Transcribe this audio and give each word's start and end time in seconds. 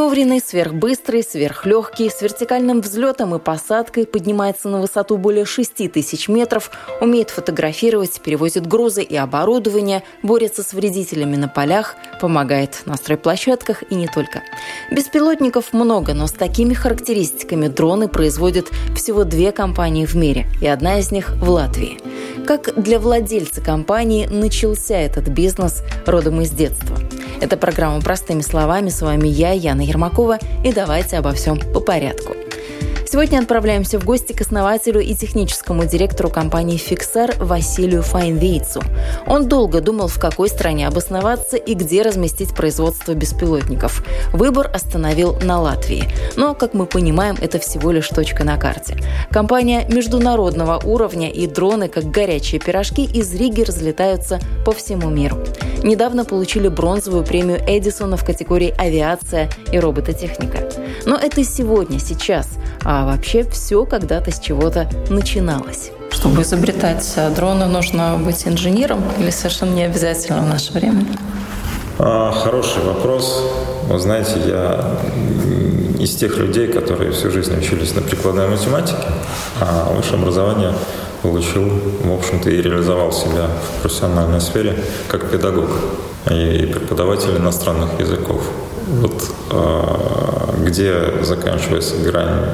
Маневренный, 0.00 0.40
сверхбыстрый, 0.40 1.22
сверхлегкий, 1.22 2.08
с 2.08 2.22
вертикальным 2.22 2.80
взлетом 2.80 3.34
и 3.34 3.38
посадкой, 3.38 4.06
поднимается 4.06 4.70
на 4.70 4.80
высоту 4.80 5.18
более 5.18 5.44
6 5.44 5.92
тысяч 5.92 6.26
метров, 6.26 6.70
умеет 7.02 7.28
фотографировать, 7.28 8.18
перевозит 8.22 8.66
грузы 8.66 9.02
и 9.02 9.14
оборудование, 9.14 10.02
борется 10.22 10.62
с 10.62 10.72
вредителями 10.72 11.36
на 11.36 11.48
полях, 11.48 11.96
помогает 12.18 12.80
на 12.86 12.96
стройплощадках 12.96 13.84
и 13.90 13.94
не 13.94 14.08
только. 14.08 14.42
Беспилотников 14.90 15.74
много, 15.74 16.14
но 16.14 16.26
с 16.26 16.32
такими 16.32 16.72
характеристиками 16.72 17.68
дроны 17.68 18.08
производят 18.08 18.68
всего 18.96 19.24
две 19.24 19.52
компании 19.52 20.06
в 20.06 20.14
мире, 20.14 20.46
и 20.62 20.66
одна 20.66 20.98
из 20.98 21.12
них 21.12 21.32
в 21.36 21.50
Латвии. 21.50 21.98
Как 22.46 22.82
для 22.82 22.98
владельца 22.98 23.60
компании 23.60 24.26
начался 24.26 24.96
этот 24.96 25.28
бизнес 25.28 25.82
родом 26.06 26.40
из 26.40 26.50
детства– 26.50 26.96
это 27.40 27.56
программа 27.56 28.00
«Простыми 28.00 28.42
словами». 28.42 28.88
С 28.88 29.02
вами 29.02 29.28
я, 29.28 29.52
Яна 29.52 29.82
Ермакова. 29.82 30.38
И 30.64 30.72
давайте 30.72 31.18
обо 31.18 31.32
всем 31.32 31.58
по 31.58 31.80
порядку. 31.80 32.39
Сегодня 33.10 33.40
отправляемся 33.40 33.98
в 33.98 34.04
гости 34.04 34.32
к 34.32 34.40
основателю 34.40 35.00
и 35.00 35.16
техническому 35.16 35.84
директору 35.84 36.30
компании 36.30 36.76
«Фиксар» 36.76 37.34
Василию 37.40 38.02
Файнвейцу. 38.02 38.80
Он 39.26 39.48
долго 39.48 39.80
думал, 39.80 40.06
в 40.06 40.20
какой 40.20 40.48
стране 40.48 40.86
обосноваться 40.86 41.56
и 41.56 41.74
где 41.74 42.02
разместить 42.02 42.54
производство 42.54 43.12
беспилотников. 43.12 44.04
Выбор 44.32 44.70
остановил 44.72 45.36
на 45.42 45.60
Латвии. 45.60 46.04
Но, 46.36 46.54
как 46.54 46.72
мы 46.72 46.86
понимаем, 46.86 47.36
это 47.40 47.58
всего 47.58 47.90
лишь 47.90 48.06
точка 48.06 48.44
на 48.44 48.56
карте. 48.58 48.96
Компания 49.32 49.88
международного 49.88 50.80
уровня 50.84 51.32
и 51.32 51.48
дроны, 51.48 51.88
как 51.88 52.04
горячие 52.12 52.60
пирожки, 52.60 53.02
из 53.02 53.34
Риги 53.34 53.62
разлетаются 53.62 54.38
по 54.64 54.70
всему 54.70 55.10
миру. 55.10 55.36
Недавно 55.82 56.24
получили 56.24 56.68
бронзовую 56.68 57.24
премию 57.24 57.58
Эдисона 57.66 58.16
в 58.16 58.24
категории 58.24 58.72
«Авиация 58.78 59.50
и 59.72 59.80
робототехника». 59.80 60.68
Но 61.06 61.16
это 61.16 61.42
сегодня, 61.42 61.98
сейчас. 61.98 62.46
А 62.84 62.99
а 63.00 63.06
вообще 63.06 63.44
все 63.44 63.86
когда-то 63.86 64.30
с 64.30 64.38
чего-то 64.38 64.86
начиналось. 65.08 65.90
Чтобы 66.10 66.42
изобретать 66.42 67.18
дроны, 67.34 67.64
нужно 67.64 68.20
быть 68.22 68.46
инженером 68.46 69.02
или 69.18 69.30
совершенно 69.30 69.72
не 69.72 69.84
обязательно 69.84 70.42
в 70.42 70.48
наше 70.48 70.74
время? 70.74 71.06
А, 71.98 72.30
хороший 72.30 72.82
вопрос. 72.82 73.42
Вы 73.88 73.98
знаете, 73.98 74.34
я 74.46 74.98
из 75.98 76.14
тех 76.14 76.36
людей, 76.36 76.68
которые 76.68 77.12
всю 77.12 77.30
жизнь 77.30 77.56
учились 77.56 77.94
на 77.94 78.02
прикладной 78.02 78.48
математике, 78.48 78.98
а 79.60 79.90
высшее 79.94 80.20
образование 80.20 80.74
получил, 81.22 81.70
в 82.04 82.12
общем-то, 82.12 82.50
и 82.50 82.60
реализовал 82.60 83.12
себя 83.12 83.46
в 83.46 83.82
профессиональной 83.82 84.42
сфере 84.42 84.76
как 85.08 85.30
педагог 85.30 85.70
и 86.30 86.70
преподаватель 86.70 87.34
иностранных 87.34 87.98
языков. 87.98 88.42
Вот 88.88 89.22
а, 89.52 90.54
где 90.58 91.22
заканчивается 91.22 91.96
грань 91.96 92.44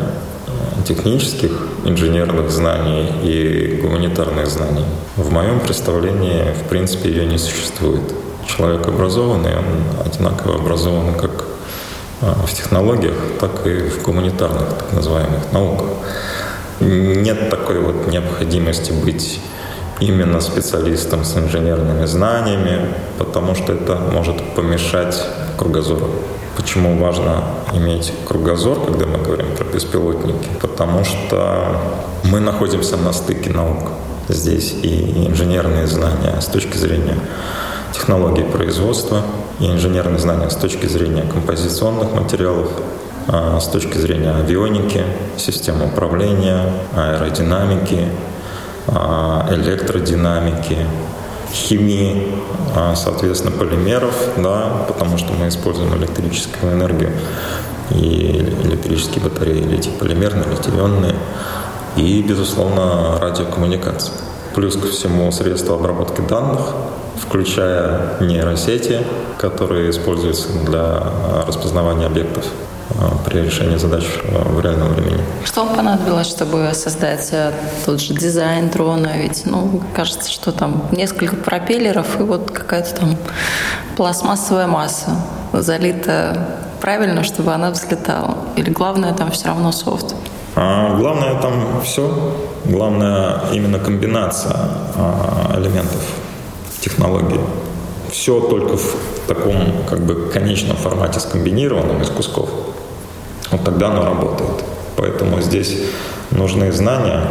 технических 0.85 1.51
инженерных 1.85 2.51
знаний 2.51 3.11
и 3.23 3.81
гуманитарных 3.83 4.47
знаний. 4.47 4.85
В 5.17 5.33
моем 5.33 5.61
представлении, 5.61 6.53
в 6.53 6.69
принципе, 6.69 7.11
ее 7.11 7.27
не 7.27 7.39
существует. 7.39 8.03
Человек 8.47 8.87
образованный, 8.87 9.57
он 9.57 10.05
одинаково 10.05 10.57
образован 10.57 11.15
как 11.15 11.45
а, 12.23 12.35
в 12.47 12.53
технологиях, 12.53 13.17
так 13.41 13.67
и 13.67 13.89
в 13.89 14.03
гуманитарных 14.03 14.69
так 14.79 14.93
называемых 14.93 15.53
науках. 15.53 15.89
Нет 16.81 17.51
такой 17.51 17.81
вот 17.81 18.07
необходимости 18.07 18.93
быть 18.93 19.41
именно 20.01 20.41
специалистом 20.41 21.25
с 21.25 21.37
инженерными 21.37 22.05
знаниями, 22.05 22.95
потому 23.19 23.55
что 23.55 23.73
это 23.73 23.97
может 23.97 24.43
помешать 24.55 25.23
кругозору. 25.57 26.09
Почему 26.57 26.99
важно 26.99 27.45
иметь 27.75 28.13
кругозор, 28.27 28.85
когда 28.85 29.07
мы 29.07 29.19
говорим 29.19 29.47
про 29.57 29.65
беспилотники? 29.65 30.49
Потому 30.61 31.05
что 31.05 31.77
мы 32.25 32.41
находимся 32.41 32.97
на 32.97 33.13
стыке 33.13 33.51
наук. 33.51 33.91
Здесь 34.29 34.73
и 34.83 35.27
инженерные 35.29 35.87
знания 35.87 36.41
с 36.41 36.47
точки 36.47 36.77
зрения 36.77 37.19
технологий 37.93 38.43
производства, 38.43 39.23
и 39.61 39.67
инженерные 39.67 40.19
знания 40.19 40.51
с 40.51 40.57
точки 40.57 40.87
зрения 40.87 41.23
композиционных 41.23 42.13
материалов, 42.13 42.71
а, 43.29 43.59
с 43.59 43.69
точки 43.69 43.97
зрения 43.97 44.33
авионики, 44.33 45.03
системы 45.37 45.87
управления, 45.87 46.73
аэродинамики, 46.95 48.09
а, 48.89 49.49
электродинамики, 49.51 50.79
химии, 51.53 52.29
а, 52.75 52.95
соответственно, 52.95 53.57
полимеров, 53.57 54.15
да, 54.37 54.85
потому 54.89 55.19
что 55.19 55.33
мы 55.33 55.49
используем 55.49 55.95
электрическую 55.97 56.73
энергию 56.73 57.13
и 57.91 58.55
электрические 58.65 59.25
батареи, 59.25 59.63
литий-полимерные, 59.63 60.45
литий-ионные, 60.51 61.15
и, 61.97 62.23
безусловно, 62.23 63.19
радиокоммуникации. 63.21 64.13
Плюс 64.55 64.77
ко 64.77 64.89
всему 64.89 65.31
средства 65.33 65.77
обработки 65.77 66.21
данных, 66.21 66.61
включая 67.17 68.19
нейросети, 68.21 69.01
которые 69.39 69.91
используются 69.91 70.49
для 70.65 71.03
распознавания 71.47 72.07
объектов 72.07 72.45
при 73.25 73.41
решении 73.41 73.77
задач 73.77 74.05
в 74.25 74.61
реальном 74.61 74.89
времени. 74.89 75.21
Что 75.45 75.65
вам 75.65 75.77
понадобилось, 75.77 76.29
чтобы 76.29 76.71
создать 76.75 77.29
э, 77.33 77.53
тот 77.85 78.01
же 78.01 78.15
дизайн 78.15 78.71
дрона? 78.71 79.11
Ведь, 79.17 79.45
ну, 79.45 79.83
кажется, 79.95 80.31
что 80.31 80.53
там 80.53 80.85
несколько 80.93 81.37
пропеллеров 81.37 82.21
и 82.21 82.23
вот 82.23 82.51
какая-то 82.51 82.95
там 82.95 83.17
пластмассовая 83.97 84.67
масса 84.67 85.17
залита 85.53 86.47
правильно, 86.81 87.25
чтобы 87.25 87.53
она 87.53 87.71
взлетала? 87.71 88.37
Или 88.57 88.71
главное 88.71 89.13
там 89.15 89.31
все 89.31 89.49
равно 89.49 89.73
софт? 89.73 90.15
А 90.55 90.97
главное 90.97 91.41
там 91.41 91.83
все. 91.83 92.35
Главное 92.65 93.41
именно 93.53 93.79
комбинация 93.79 94.57
а, 94.97 95.55
элементов 95.59 96.03
технологии. 96.81 97.41
Все 98.11 98.41
только 98.41 98.77
в 98.77 98.97
таком 99.27 99.55
как 99.89 100.01
бы 100.01 100.31
конечном 100.33 100.77
формате 100.77 101.21
скомбинированном 101.21 102.03
из 102.03 102.09
кусков 102.09 102.49
вот 103.51 103.65
тогда 103.65 103.89
оно 103.89 104.05
работает. 104.05 104.65
Поэтому 104.97 105.41
здесь 105.41 105.79
нужны 106.31 106.73
знания 106.73 107.23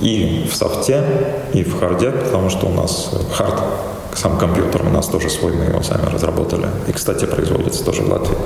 и 0.00 0.48
в 0.50 0.54
софте, 0.54 1.02
и 1.52 1.62
в 1.62 1.78
харде, 1.78 2.10
потому 2.10 2.50
что 2.50 2.66
у 2.66 2.72
нас 2.74 3.10
хард, 3.32 3.54
сам 4.14 4.38
компьютер 4.38 4.82
у 4.84 4.90
нас 4.90 5.06
тоже 5.06 5.30
свой, 5.30 5.52
мы 5.52 5.64
его 5.64 5.82
сами 5.82 6.06
разработали. 6.10 6.66
И, 6.88 6.92
кстати, 6.92 7.24
производится 7.24 7.84
тоже 7.84 8.02
в 8.02 8.10
Латвии. 8.10 8.36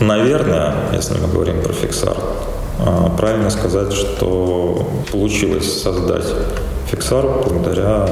Наверное, 0.00 0.74
если 0.92 1.18
мы 1.18 1.28
говорим 1.28 1.62
про 1.62 1.72
фиксар, 1.72 2.16
а, 2.80 3.10
правильно 3.16 3.50
сказать, 3.50 3.92
что 3.92 4.88
получилось 5.12 5.82
создать 5.82 6.26
фиксар 6.90 7.24
благодаря 7.46 8.08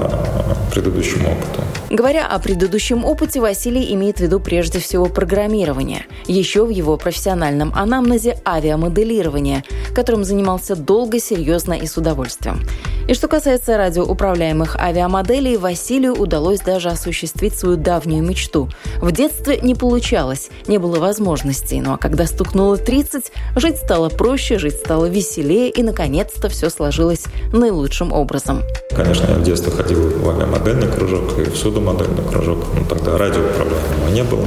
предыдущему 0.73 1.33
опыту. 1.33 1.63
Говоря 1.91 2.29
о 2.29 2.39
предыдущем 2.39 3.05
опыте, 3.05 3.41
Василий 3.41 3.93
имеет 3.95 4.19
в 4.19 4.21
виду 4.21 4.39
прежде 4.39 4.79
всего 4.79 5.07
программирование. 5.07 6.07
Еще 6.29 6.65
в 6.65 6.69
его 6.69 6.97
профессиональном 6.97 7.73
анамнезе 7.75 8.39
авиамоделирование, 8.47 9.65
которым 9.93 10.23
занимался 10.23 10.77
долго, 10.77 11.19
серьезно 11.19 11.73
и 11.73 11.89
с 11.89 11.97
удовольствием. 11.97 12.61
И 13.09 13.15
что 13.15 13.27
касается 13.27 13.77
радиоуправляемых 13.77 14.77
авиамоделей, 14.77 15.57
Василию 15.57 16.15
удалось 16.15 16.61
даже 16.61 16.91
осуществить 16.91 17.59
свою 17.59 17.77
давнюю 17.77 18.23
мечту. 18.23 18.69
В 19.01 19.11
детстве 19.11 19.59
не 19.61 19.75
получалось, 19.75 20.51
не 20.69 20.79
было 20.79 21.01
возможностей, 21.01 21.83
а 21.85 21.97
когда 21.97 22.27
стукнуло 22.27 22.77
30, 22.77 23.33
жить 23.57 23.79
стало 23.79 24.11
проще, 24.11 24.61
жить 24.61 24.77
стало 24.77 25.07
веселее 25.07 25.71
и, 25.71 25.83
наконец-то, 25.83 26.49
все 26.49 26.71
сложилось 26.71 27.25
наилучшим 27.53 28.13
образом. 28.13 28.63
Конечно, 28.95 29.27
я 29.27 29.35
в 29.35 29.43
детстве 29.43 29.73
ходил 29.73 30.09
в 30.09 30.31
авиамодельный 30.31 30.87
кружок 30.87 31.37
и 31.37 31.51
в 31.81 31.85
судомодельный 31.85 32.25
кружок. 32.31 32.59
Ну, 32.75 32.85
тогда 32.89 33.19
радиоуправляемого 33.19 34.09
не 34.13 34.23
было. 34.23 34.45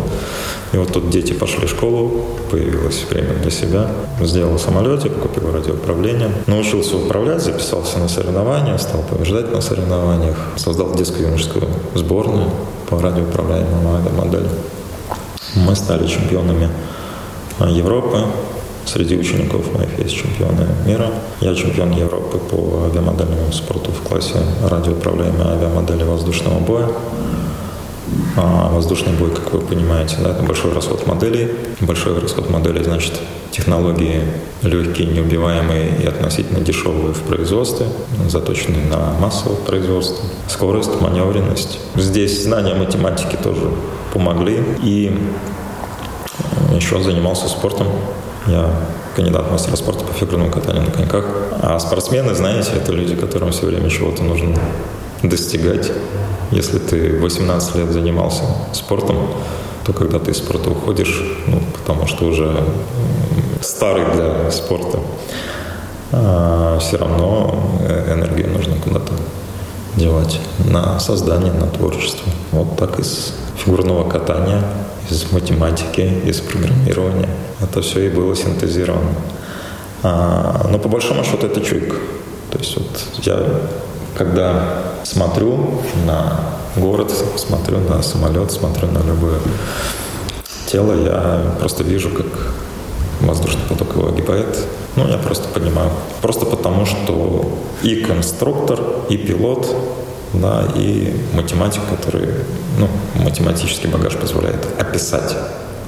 И 0.72 0.78
вот 0.78 0.92
тут 0.92 1.10
дети 1.10 1.34
пошли 1.34 1.68
в 1.68 1.70
школу, 1.70 2.26
появилось 2.50 3.06
время 3.10 3.34
для 3.42 3.52
себя. 3.52 3.88
Сделал 4.22 4.58
самолетик, 4.58 5.14
купил 5.20 5.52
радиоуправление. 5.52 6.32
Научился 6.48 6.98
управлять, 6.98 7.42
записался 7.42 8.00
на 8.00 8.08
соревнования, 8.08 8.78
стал 8.78 9.02
побеждать 9.02 9.52
на 9.52 9.62
соревнованиях. 9.62 10.38
Создал 10.56 10.94
детскую 10.96 11.28
юношескую 11.28 11.68
сборную 11.96 12.50
по 12.90 13.00
радиоуправляемым 13.00 13.88
авиамоделям. 13.88 14.52
Мы 15.56 15.76
стали 15.76 16.08
чемпионами 16.08 16.70
Европы 17.60 18.26
Среди 18.86 19.18
учеников 19.18 19.74
моих 19.74 19.98
есть 20.00 20.16
чемпионы 20.16 20.68
мира. 20.86 21.10
Я 21.42 21.56
чемпион 21.56 21.92
Европы 21.92 22.38
по 22.38 22.86
авиамодельному 22.86 23.52
спорту 23.52 23.92
в 23.92 24.08
классе 24.08 24.36
радиоуправляемой 24.70 25.48
авиамодели 25.48 26.04
воздушного 26.04 26.60
боя. 26.60 26.88
А 28.36 28.70
воздушный 28.70 29.14
бой, 29.14 29.32
как 29.32 29.54
вы 29.54 29.62
понимаете, 29.62 30.18
да, 30.24 30.32
это 30.32 30.44
большой 30.44 30.74
расход 30.74 31.08
моделей. 31.08 31.50
Большой 31.82 32.20
расход 32.20 32.50
моделей 32.50 32.84
значит 32.84 33.14
технологии 33.52 34.22
легкие, 34.64 35.08
неубиваемые 35.08 35.92
и 36.02 36.06
относительно 36.06 36.60
дешевые 36.60 37.14
в 37.14 37.22
производстве, 37.22 37.86
заточенные 38.28 38.86
на 38.86 39.14
массовое 39.20 39.58
производство. 39.58 40.26
Скорость, 40.48 41.00
маневренность. 41.02 41.80
Здесь 41.96 42.44
знания 42.44 42.74
математики 42.74 43.38
тоже 43.42 43.70
помогли. 44.14 44.64
И 44.84 45.16
еще 46.76 47.02
занимался 47.02 47.48
спортом. 47.48 47.88
Я 48.48 48.70
кандидат 49.16 49.50
мастера 49.52 49.76
спорта 49.76 50.04
по 50.04 50.14
фигурному 50.14 50.52
катанию 50.52 50.84
на 50.84 50.92
коньках. 50.92 51.26
А 51.62 51.80
спортсмены, 51.80 52.36
знаете, 52.36 52.72
это 52.76 52.92
люди, 52.92 53.16
которым 53.16 53.52
все 53.52 53.66
время 53.66 53.90
чего-то 53.90 54.24
нужно 54.24 54.58
достигать. 55.22 55.92
Если 56.52 56.78
ты 56.78 57.20
18 57.20 57.76
лет 57.76 57.92
занимался 57.92 58.44
спортом, 58.74 59.18
то 59.86 59.94
когда 59.94 60.20
ты 60.20 60.32
из 60.32 60.38
спорта 60.38 60.70
уходишь, 60.70 61.24
ну, 61.48 61.62
потому 61.74 62.08
что 62.08 62.26
уже 62.26 62.64
старый 63.62 64.06
для 64.14 64.52
спорта, 64.52 65.00
а 66.12 66.78
все 66.80 66.98
равно 66.98 67.80
энергию 68.08 68.50
нужно 68.50 68.76
куда-то 68.76 69.14
девать 69.96 70.40
на 70.60 71.00
создание, 71.00 71.52
на 71.54 71.68
творчество. 71.68 72.32
Вот 72.52 72.78
так 72.78 73.00
из 73.00 73.34
фигурного 73.58 74.08
катания, 74.10 74.64
из 75.14 75.32
математики, 75.32 76.12
из 76.26 76.42
программирования. 76.42 77.30
Это 77.62 77.82
все 77.82 78.08
и 78.08 78.10
было 78.10 78.36
синтезировано. 78.36 79.14
А, 80.02 80.68
но 80.72 80.80
по 80.80 80.90
большому 80.90 81.24
счету 81.24 81.46
это 81.46 81.62
чуйка. 81.62 81.96
То 82.50 82.58
есть 82.58 82.76
вот 82.78 82.90
я 83.24 83.38
когда 84.18 84.84
смотрю 85.04 85.82
на 86.06 86.40
город, 86.76 87.12
смотрю 87.38 87.80
на 87.80 88.02
самолет, 88.04 88.52
смотрю 88.52 88.88
на 88.88 89.00
любое 89.00 89.40
тело, 90.68 90.94
я 90.94 91.56
просто 91.60 91.84
вижу, 91.84 92.10
как 92.10 92.26
воздушный 93.22 93.64
поток 93.70 93.96
его 93.96 94.10
огибает. 94.10 94.58
Ну, 94.96 95.08
я 95.08 95.18
просто 95.18 95.48
понимаю. 95.48 95.90
Просто 96.22 96.46
потому, 96.46 96.86
что 96.86 97.52
и 97.82 97.96
конструктор, 97.96 98.80
и 99.10 99.18
пилот, 99.18 99.76
да, 100.34 100.66
и 100.76 101.14
математик, 101.34 101.82
который, 101.90 102.30
ну, 102.78 102.88
математический 103.24 103.90
багаж 103.90 104.16
позволяет 104.16 104.68
описать 104.80 105.36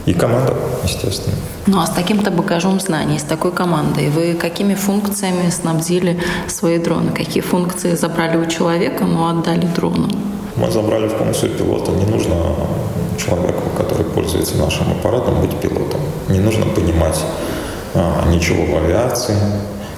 и 0.06 0.14
команда, 0.14 0.54
естественно. 0.84 1.36
Ну 1.68 1.80
а 1.80 1.88
с 1.88 1.90
таким-то 1.90 2.30
багажом 2.30 2.80
знаний, 2.80 3.18
с 3.18 3.24
такой 3.24 3.52
командой, 3.52 4.10
вы 4.10 4.36
какими 4.36 4.76
функциями 4.76 5.50
снабдили 5.50 6.20
свои 6.48 6.78
дроны? 6.78 7.12
Какие 7.12 7.42
функции 7.42 7.96
забрали 7.96 8.38
у 8.38 8.46
человека, 8.46 9.06
но 9.06 9.30
отдали 9.30 9.66
дрону? 9.76 10.10
Мы 10.56 10.72
забрали 10.72 11.08
функцию 11.08 11.52
пилота. 11.54 11.92
Не 11.92 12.06
нужно 12.06 12.36
человеку, 13.18 13.64
который 13.76 14.06
пользуется 14.06 14.58
нашим 14.58 14.92
аппаратом, 14.92 15.42
быть 15.42 15.56
пилотом. 15.60 16.02
Не 16.30 16.40
нужно 16.40 16.66
понимать 16.66 17.20
а, 17.96 18.26
ничего 18.30 18.66
в 18.66 18.78
авиации, 18.78 19.36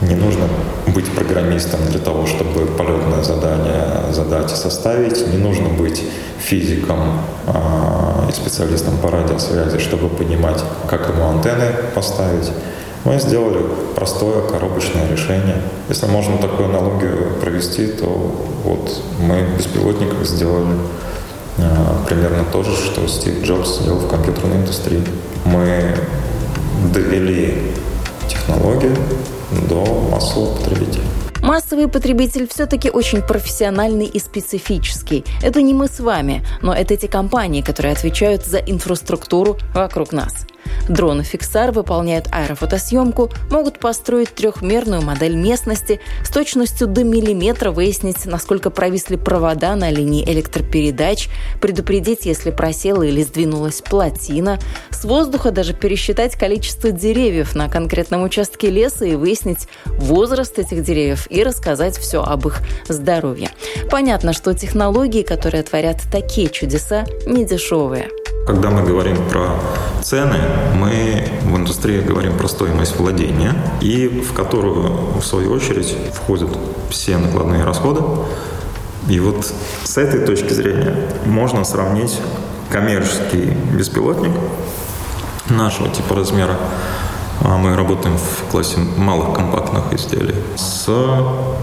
не 0.02 0.16
нужно 0.16 0.44
быть 0.94 1.10
программистом 1.12 1.80
для 1.90 2.00
того, 2.00 2.28
чтобы 2.28 2.66
полетное 2.66 3.24
задание 3.24 4.12
задать 4.12 4.52
и 4.54 4.56
составить. 4.56 5.28
Не 5.28 5.38
нужно 5.38 5.70
быть 5.70 6.04
физиком 6.40 7.22
э, 7.48 8.30
и 8.30 8.32
специалистом 8.32 8.98
по 8.98 9.10
радиосвязи, 9.10 9.80
чтобы 9.80 10.10
понимать, 10.10 10.64
как 10.88 11.10
ему 11.10 11.28
антенны 11.28 11.72
поставить. 11.96 12.52
Мы 13.06 13.20
сделали 13.20 13.64
простое 13.96 14.42
коробочное 14.42 15.10
решение. 15.10 15.62
Если 15.90 16.06
можно 16.08 16.38
такую 16.38 16.70
аналогию 16.70 17.34
провести, 17.42 17.88
то 17.88 18.06
вот 18.64 19.02
мы 19.20 19.48
беспилотников 19.58 20.28
сделали 20.28 20.76
э, 21.58 21.64
примерно 22.08 22.46
то 22.52 22.62
же, 22.62 22.76
что 22.76 23.08
Стив 23.08 23.44
Джобс 23.44 23.80
сделал 23.80 24.00
в 24.00 24.08
компьютерной 24.08 24.58
индустрии. 24.58 25.04
Мы 25.46 25.96
довели 26.94 27.74
технологию 28.28 28.96
до 29.70 29.86
массового 30.12 30.56
потребителя. 30.56 31.04
Массовый 31.42 31.88
потребитель 31.88 32.48
все-таки 32.48 32.90
очень 32.90 33.22
профессиональный 33.22 34.06
и 34.06 34.20
специфический. 34.20 35.24
Это 35.42 35.62
не 35.62 35.74
мы 35.74 35.88
с 35.88 36.00
вами, 36.00 36.46
но 36.62 36.74
это 36.74 36.98
те 36.98 37.08
компании, 37.08 37.62
которые 37.62 37.94
отвечают 37.94 38.46
за 38.46 38.58
инфраструктуру 38.58 39.58
вокруг 39.74 40.12
нас. 40.12 40.46
Дроны 40.88 41.24
«Фиксар» 41.24 41.72
выполняют 41.72 42.28
аэрофотосъемку, 42.32 43.30
могут 43.50 43.80
построить 43.80 44.34
трехмерную 44.34 45.02
модель 45.02 45.36
местности, 45.36 46.00
с 46.24 46.30
точностью 46.30 46.88
до 46.88 47.04
миллиметра 47.04 47.72
выяснить, 47.72 48.26
насколько 48.26 48.70
провисли 48.70 49.16
провода 49.16 49.76
на 49.76 49.90
линии 49.90 50.24
электропередач, 50.30 51.30
предупредить, 51.62 52.26
если 52.26 52.52
просела 52.52 53.04
или 53.04 53.24
сдвинулась 53.24 53.82
плотина, 53.82 54.60
с 54.92 55.04
воздуха 55.04 55.52
даже 55.52 55.74
пересчитать 55.74 56.36
количество 56.36 56.92
деревьев 56.92 57.56
на 57.56 57.70
конкретном 57.70 58.24
участке 58.24 58.70
леса 58.70 59.06
и 59.06 59.16
выяснить 59.16 59.68
возраст 59.86 60.58
этих 60.60 60.84
деревьев 60.84 61.28
и 61.30 61.44
рассказать 61.44 61.98
все 61.98 62.24
об 62.24 62.48
их 62.48 62.62
здоровье. 62.88 63.50
Понятно, 63.90 64.34
что 64.34 64.54
технологии, 64.54 65.24
которые 65.24 65.64
творят 65.64 66.02
такие 66.12 66.50
чудеса, 66.50 67.06
не 67.26 67.46
дешевые. 67.46 68.10
Когда 68.48 68.70
мы 68.70 68.82
говорим 68.82 69.18
про 69.28 69.60
цены, 70.02 70.38
мы 70.74 71.28
в 71.44 71.58
индустрии 71.58 72.00
говорим 72.00 72.38
про 72.38 72.48
стоимость 72.48 72.96
владения, 72.98 73.54
и 73.82 74.08
в 74.08 74.32
которую, 74.32 75.20
в 75.20 75.22
свою 75.22 75.52
очередь, 75.52 75.94
входят 76.14 76.50
все 76.90 77.18
накладные 77.18 77.66
расходы. 77.66 78.02
И 79.10 79.20
вот 79.20 79.52
с 79.84 79.98
этой 79.98 80.26
точки 80.26 80.54
зрения 80.54 80.96
можно 81.26 81.66
сравнить 81.66 82.18
коммерческий 82.72 83.52
беспилотник 83.74 84.32
нашего 85.50 85.90
типа 85.90 86.16
размера 86.16 86.56
мы 87.42 87.76
работаем 87.76 88.18
в 88.18 88.52
классе 88.52 88.78
малых 88.98 89.36
компактных 89.36 89.94
изделий 89.94 90.36
с 90.56 90.90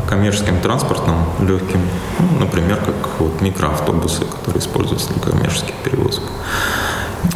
коммерческим 0.09 0.61
транспортом 0.61 1.17
легким, 1.41 1.81
ну, 2.19 2.41
например, 2.41 2.77
как 2.77 3.21
вот 3.21 3.41
микроавтобусы, 3.41 4.25
которые 4.25 4.61
используются 4.61 5.13
для 5.13 5.23
коммерческих 5.23 5.75
перевозок. 5.85 6.25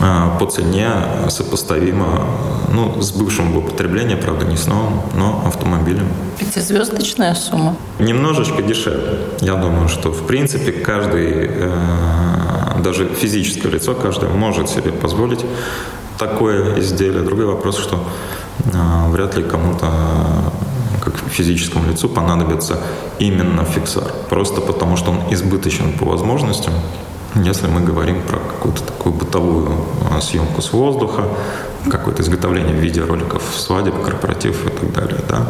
А, 0.01 0.37
по 0.39 0.47
цене 0.47 0.89
сопоставимо 1.29 2.27
ну, 2.73 3.01
с 3.01 3.11
бывшим 3.13 3.53
в 3.53 3.59
употреблении, 3.59 4.15
правда, 4.15 4.45
не 4.45 4.57
с 4.57 4.67
новым, 4.67 5.01
но 5.15 5.43
автомобилем. 5.47 6.07
Пятизвездочная 6.39 7.35
сумма? 7.35 7.77
Немножечко 7.99 8.63
дешевле. 8.63 9.19
Я 9.41 9.55
думаю, 9.55 9.89
что 9.89 10.11
в 10.11 10.27
принципе 10.27 10.73
каждый, 10.73 11.51
э, 11.51 12.81
даже 12.85 13.07
физическое 13.07 13.71
лицо, 13.71 13.95
каждый 13.95 14.29
может 14.29 14.69
себе 14.69 14.93
позволить 14.93 15.45
такое 16.19 16.79
изделие. 16.81 17.23
Другой 17.23 17.47
вопрос, 17.47 17.79
что 17.79 17.97
э, 18.65 19.11
вряд 19.11 19.37
ли 19.37 19.43
кому-то 19.43 19.91
как 21.01 21.15
физическому 21.31 21.91
лицу 21.91 22.09
понадобится 22.09 22.79
именно 23.19 23.65
фиксар. 23.65 24.13
Просто 24.29 24.61
потому, 24.61 24.97
что 24.97 25.13
он 25.13 25.33
избыточен 25.33 25.93
по 25.99 26.05
возможностям. 26.05 26.75
Если 27.35 27.69
мы 27.69 27.81
говорим 27.81 28.23
про 28.23 28.39
какую-то 28.39 28.83
такую 28.83 29.15
бытовую 29.15 29.71
э, 30.11 30.21
съемку 30.21 30.63
с 30.63 30.73
воздуха, 30.73 31.25
какое-то 31.91 32.23
изготовление 32.23 32.75
видеороликов 32.75 33.43
свадеб, 33.57 33.95
корпоратив 34.03 34.67
и 34.67 34.71
так 34.71 34.93
далее, 34.93 35.21
да, 35.29 35.47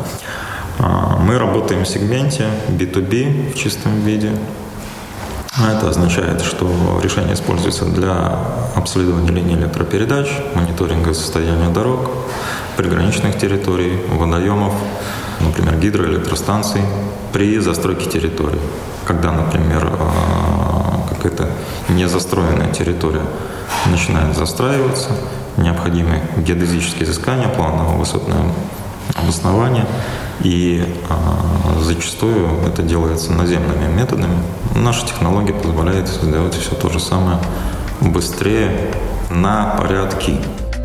а, 0.79 1.19
мы 1.19 1.39
работаем 1.39 1.85
в 1.85 1.89
сегменте 1.89 2.47
B2B 2.69 3.53
в 3.53 3.57
чистом 3.57 4.01
виде, 4.01 4.33
а 5.61 5.73
это 5.73 5.89
означает, 5.89 6.41
что 6.43 7.01
решение 7.03 7.35
используется 7.35 7.85
для 7.85 8.39
обследования 8.77 9.31
линий 9.31 9.55
электропередач, 9.55 10.29
мониторинга 10.55 11.15
состояния 11.15 11.69
дорог, 11.71 12.11
приграничных 12.77 13.37
территорий, 13.39 13.99
водоемов, 14.09 14.73
например, 15.41 15.77
гидроэлектростанций 15.77 16.83
при 17.33 17.59
застройке 17.59 18.09
территории. 18.09 18.61
Когда, 19.05 19.33
например, 19.33 19.91
а, 19.99 21.03
какая-то 21.09 21.49
незастроенная 21.89 22.73
территория 22.73 23.25
начинает 23.87 24.37
застраиваться, 24.37 25.11
необходимы 25.57 26.23
геодезические 26.37 27.05
изыскания, 27.05 27.49
планово-высотное 27.49 28.45
обоснование– 29.17 29.87
и 30.41 30.85
э, 30.87 31.81
зачастую 31.81 32.49
это 32.67 32.83
делается 32.83 33.33
наземными 33.33 33.93
методами. 33.93 34.39
Наша 34.75 35.07
технология 35.07 35.53
позволяет 35.53 36.09
сделать 36.09 36.55
все 36.55 36.75
то 36.75 36.89
же 36.91 37.01
самое 37.01 37.39
быстрее 38.01 38.93
на 39.31 39.77
порядки 39.77 40.39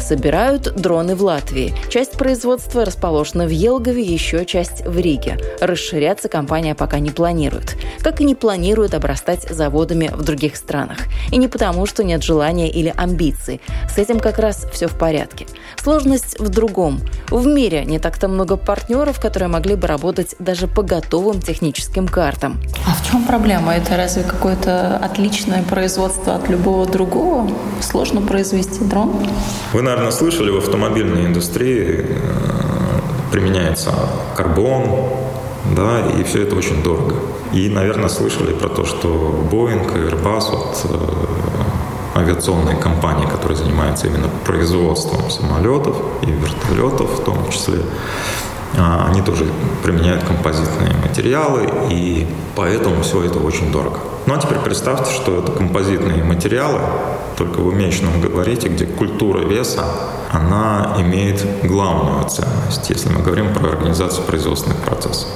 Собирают 0.03 0.75
дроны 0.75 1.15
в 1.15 1.23
Латвии. 1.23 1.73
Часть 1.89 2.17
производства 2.17 2.83
расположена 2.83 3.45
в 3.45 3.49
Елгове, 3.49 4.03
еще 4.03 4.45
часть 4.45 4.85
в 4.85 4.99
Риге. 4.99 5.37
Расширяться 5.61 6.27
компания 6.27 6.75
пока 6.75 6.99
не 6.99 7.09
планирует. 7.09 7.77
Как 8.01 8.19
и 8.19 8.25
не 8.25 8.35
планирует 8.35 8.93
обрастать 8.95 9.47
заводами 9.49 10.11
в 10.13 10.23
других 10.23 10.57
странах. 10.57 10.97
И 11.31 11.37
не 11.37 11.47
потому, 11.47 11.85
что 11.85 12.03
нет 12.03 12.21
желания 12.21 12.69
или 12.69 12.93
амбиций. 12.97 13.61
С 13.89 13.97
этим 13.97 14.19
как 14.19 14.39
раз 14.39 14.67
все 14.73 14.87
в 14.87 14.97
порядке. 14.97 15.45
Сложность 15.81 16.37
в 16.37 16.49
другом. 16.49 16.99
В 17.29 17.47
мире 17.47 17.85
не 17.85 17.97
так-то 17.97 18.27
много 18.27 18.57
партнеров, 18.57 19.21
которые 19.21 19.47
могли 19.47 19.75
бы 19.75 19.87
работать 19.87 20.35
даже 20.37 20.67
по 20.67 20.81
готовым 20.83 21.41
техническим 21.41 22.09
картам. 22.09 22.59
А 22.85 22.93
в 22.93 23.09
чем 23.09 23.23
проблема? 23.23 23.75
Это 23.75 23.95
разве 23.95 24.23
какое-то 24.23 24.97
отличное 24.97 25.63
производство 25.63 26.35
от 26.35 26.49
любого 26.49 26.85
другого? 26.85 27.49
Сложно 27.81 28.21
произвести 28.21 28.83
дрон? 28.83 29.13
Вы, 29.71 29.81
наверное, 29.93 30.11
слышали, 30.11 30.49
в 30.49 30.57
автомобильной 30.57 31.27
индустрии 31.27 31.99
э, 31.99 32.15
применяется 33.31 33.91
карбон, 34.35 35.07
да, 35.75 35.99
и 36.17 36.23
все 36.23 36.41
это 36.41 36.55
очень 36.55 36.81
дорого. 36.81 37.15
И, 37.53 37.69
наверное, 37.69 38.09
слышали 38.09 38.53
про 38.53 38.69
то, 38.69 38.85
что 38.85 39.47
Boeing 39.51 39.85
и 39.93 40.09
Airbus, 40.09 40.45
вот, 40.51 40.85
э, 40.89 42.17
авиационные 42.19 42.75
компании, 42.75 43.27
которые 43.27 43.55
занимаются 43.55 44.07
именно 44.07 44.29
производством 44.45 45.29
самолетов 45.29 45.95
и 46.23 46.31
вертолетов 46.31 47.19
в 47.19 47.23
том 47.23 47.47
числе, 47.51 47.79
они 48.77 49.21
тоже 49.21 49.45
применяют 49.83 50.23
композитные 50.23 50.93
материалы, 51.01 51.69
и 51.89 52.25
поэтому 52.55 53.01
все 53.03 53.23
это 53.23 53.39
очень 53.39 53.71
дорого. 53.71 53.99
Ну 54.25 54.33
а 54.33 54.37
теперь 54.37 54.59
представьте, 54.59 55.11
что 55.13 55.39
это 55.39 55.51
композитные 55.51 56.23
материалы, 56.23 56.79
только 57.37 57.59
в 57.59 57.67
уменьшенном 57.67 58.21
габарите, 58.21 58.69
где 58.69 58.85
культура 58.85 59.39
веса, 59.39 59.83
она 60.31 60.95
имеет 60.99 61.45
главную 61.63 62.27
ценность, 62.29 62.89
если 62.89 63.09
мы 63.09 63.21
говорим 63.21 63.53
про 63.53 63.69
организацию 63.69 64.23
производственных 64.25 64.79
процессов. 64.79 65.27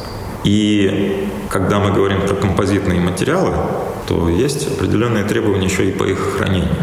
И 0.44 1.29
когда 1.50 1.79
мы 1.79 1.91
говорим 1.91 2.22
про 2.22 2.36
композитные 2.36 3.00
материалы, 3.00 3.53
то 4.08 4.29
есть 4.29 4.67
определенные 4.67 5.25
требования 5.25 5.65
еще 5.65 5.89
и 5.89 5.91
по 5.91 6.06
их 6.06 6.38
хранению. 6.38 6.75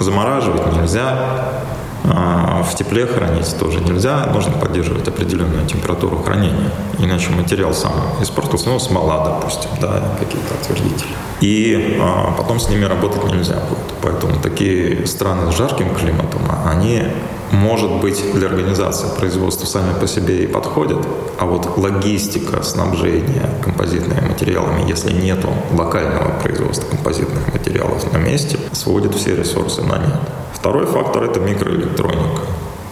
Замораживать 0.00 0.74
нельзя, 0.74 1.04
а, 1.10 1.61
в 2.04 2.74
тепле 2.74 3.06
хранить 3.06 3.56
тоже 3.58 3.80
нельзя, 3.80 4.26
нужно 4.32 4.52
поддерживать 4.52 5.06
определенную 5.06 5.66
температуру 5.66 6.18
хранения, 6.18 6.70
иначе 6.98 7.30
материал 7.30 7.72
сам 7.72 7.92
испортился, 8.20 8.68
ну, 8.68 8.78
смола, 8.78 9.24
допустим, 9.24 9.70
да, 9.80 10.02
какие-то 10.18 10.54
отвердители. 10.60 11.10
И 11.40 11.98
а, 12.00 12.34
потом 12.36 12.58
с 12.58 12.68
ними 12.68 12.84
работать 12.84 13.24
нельзя 13.24 13.54
будет. 13.54 13.92
Поэтому 14.02 14.40
такие 14.42 15.06
страны 15.06 15.50
с 15.52 15.56
жарким 15.56 15.94
климатом, 15.94 16.42
они 16.66 17.04
может 17.52 18.00
быть, 18.00 18.32
для 18.32 18.48
организации 18.48 19.08
производства 19.18 19.66
сами 19.66 19.92
по 20.00 20.06
себе 20.06 20.44
и 20.44 20.46
подходят, 20.46 21.06
а 21.38 21.44
вот 21.44 21.76
логистика 21.76 22.62
снабжения 22.62 23.46
композитными 23.62 24.26
материалами, 24.26 24.88
если 24.88 25.12
нету 25.12 25.50
локального 25.70 26.40
производства 26.40 26.88
композитных 26.88 27.52
материалов 27.52 28.10
на 28.10 28.16
месте, 28.16 28.58
сводит 28.72 29.14
все 29.14 29.36
ресурсы 29.36 29.82
на 29.82 29.98
нет. 29.98 30.41
Второй 30.62 30.86
фактор– 30.86 31.24
это 31.24 31.40
микроэлектроника. 31.40 32.42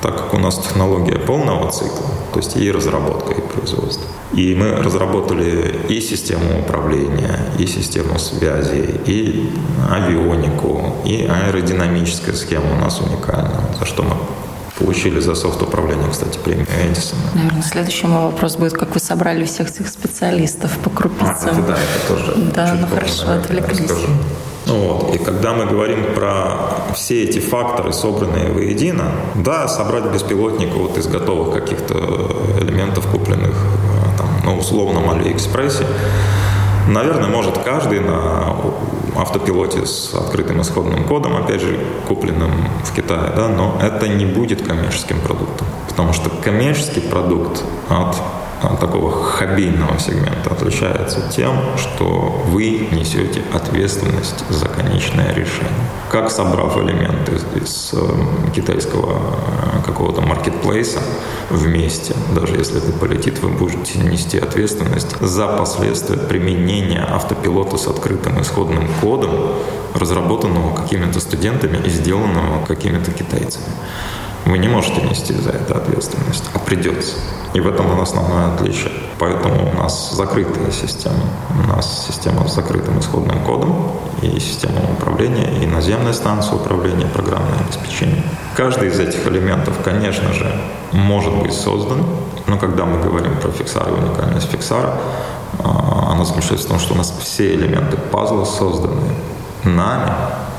Так 0.03 0.17
как 0.17 0.35
у 0.35 0.39
нас 0.39 0.59
технология 0.59 1.21
полного 1.21 1.71
цикла, 1.71 2.11
то 2.33 2.41
есть 2.41 2.57
и 2.57 2.69
разработка, 2.69 3.33
и 3.33 3.41
производство. 3.41 4.05
И 4.33 4.57
мы 4.57 4.73
разработали 4.73 5.77
и 5.89 6.01
систему 6.01 6.59
управления, 6.63 7.39
и 7.61 7.67
систему 7.67 8.19
связи, 8.19 9.01
и 9.07 9.53
авионику, 9.89 10.97
и 11.05 11.31
аэродинамическая 11.31 12.35
схема 12.35 12.73
у 12.73 12.81
нас 12.81 13.01
уникальна, 13.01 13.63
за 13.79 13.87
что 13.87 14.03
мы 14.03 14.17
Получили 14.77 15.21
за 15.21 15.37
софт 15.37 15.63
управление, 15.63 16.09
кстати, 16.11 16.39
премию 16.39 16.67
Эдисона. 16.67 17.23
Наверное, 17.35 17.63
следующий 17.63 18.07
мой 18.07 18.23
вопрос 18.23 18.57
будет, 18.57 18.73
как 18.73 18.95
вы 18.95 18.99
собрали 18.99 19.45
всех 19.45 19.71
этих 19.71 19.89
специалистов 19.89 20.77
по 20.79 20.91
крупицам. 20.91 21.51
А, 21.51 21.53
это, 21.53 21.63
да, 21.63 21.79
это 21.79 22.09
тоже. 22.09 22.35
Да, 22.53 22.79
ну 22.81 22.87
хорошо, 22.89 23.31
отвлеклись. 23.31 23.93
Вот. 24.71 25.15
И 25.15 25.19
когда 25.19 25.53
мы 25.53 25.67
говорим 25.67 26.15
про 26.15 26.95
все 26.95 27.25
эти 27.25 27.41
факторы, 27.41 27.93
собранные 27.93 28.51
воедино, 28.51 29.13
да, 29.35 29.69
собрать 29.69 30.05
беспилотник 30.05 30.75
вот 30.75 30.97
из 30.97 31.07
готовых 31.07 31.55
каких-то 31.55 31.95
элементов, 32.61 33.07
купленных 33.07 33.55
там, 34.17 34.29
на 34.45 34.59
условном 34.59 35.11
Алиэкспрессе, 35.11 35.87
наверное, 36.89 37.29
может 37.29 37.59
каждый 37.59 38.01
на 38.01 38.57
автопилоте 39.17 39.87
с 39.87 40.15
открытым 40.15 40.63
исходным 40.63 41.05
кодом, 41.05 41.37
опять 41.37 41.61
же, 41.61 41.79
купленным 42.07 42.51
в 42.85 42.95
Китае, 42.95 43.33
да, 43.37 43.49
но 43.49 43.79
это 43.83 44.09
не 44.09 44.25
будет 44.25 44.67
коммерческим 44.67 45.21
продуктом, 45.21 45.67
потому 45.89 46.13
что 46.13 46.31
коммерческий 46.31 47.01
продукт 47.01 47.63
от 47.89 48.17
такого 48.81 49.11
хоббийного 49.11 49.99
сегмента 49.99 50.51
отличается 50.51 51.21
тем, 51.35 51.57
что 51.77 52.43
вы 52.47 52.89
несете 52.93 53.43
ответственность 53.53 54.45
за 54.51 54.67
конечное 54.67 55.33
решение. 55.35 55.71
Как 56.11 56.31
собрав 56.31 56.77
элементы 56.77 57.39
из 57.55 57.93
эм, 57.95 58.51
китайского 58.53 59.13
э, 59.13 59.83
какого-то 59.85 60.21
маркетплейса 60.23 61.01
вместе, 61.51 62.15
даже 62.35 62.57
если 62.57 62.79
это 62.79 62.93
полетит, 62.93 63.39
вы 63.41 63.49
будете 63.49 63.99
нести 63.99 64.39
ответственность 64.39 65.17
за 65.21 65.47
последствия 65.47 66.17
применения 66.17 67.03
автопилота 67.03 67.77
с 67.77 67.87
открытым 67.87 68.41
исходным 68.43 68.89
кодом, 69.01 69.31
разработанного 69.95 70.75
какими-то 70.75 71.21
студентами 71.21 71.79
и 71.85 71.91
сделанного 71.91 72.65
какими-то 72.67 73.11
китайцами. 73.13 73.67
Вы 74.47 74.59
не 74.59 74.69
можете 74.69 75.03
нести 75.03 75.35
за 75.35 75.51
это 75.51 75.77
ответственность, 75.77 76.51
а 76.55 76.59
придется. 76.59 77.17
И 77.53 77.61
в 77.61 77.69
этом 77.69 78.01
основное 78.01 78.55
отличие. 78.55 78.93
Поэтому 79.19 79.71
у 79.71 79.77
нас 79.77 80.13
закрытая 80.13 80.71
система. 80.71 81.23
У 81.63 81.69
нас 81.69 82.07
система 82.07 82.49
с 82.49 82.55
закрытым 82.55 82.99
исходным 83.01 83.45
кодом 83.45 83.93
и 84.23 84.39
система 84.41 84.81
управления, 84.93 85.63
и 85.63 85.67
наземная 85.67 86.13
станция 86.13 86.55
управления, 86.55 87.07
программное 87.07 87.59
обеспечение. 87.59 88.23
Каждый 88.57 88.89
из 88.89 88.99
этих 88.99 89.27
элементов, 89.27 89.75
конечно 89.85 90.33
же, 90.33 90.51
может 90.93 91.35
быть 91.35 91.53
создан, 91.53 92.05
но 92.47 92.57
когда 92.57 92.85
мы 92.85 93.01
говорим 93.03 93.37
про 93.37 93.51
фиксар 93.51 93.89
и 93.89 93.93
уникальность 93.93 94.51
фиксара, 94.51 94.95
а, 95.63 96.13
она 96.13 96.25
заключается 96.25 96.67
в 96.67 96.71
том, 96.71 96.79
что 96.79 96.95
у 96.95 96.97
нас 96.97 97.13
все 97.21 97.55
элементы 97.55 97.97
пазла 97.97 98.45
созданы 98.45 99.15
нами 99.65 100.13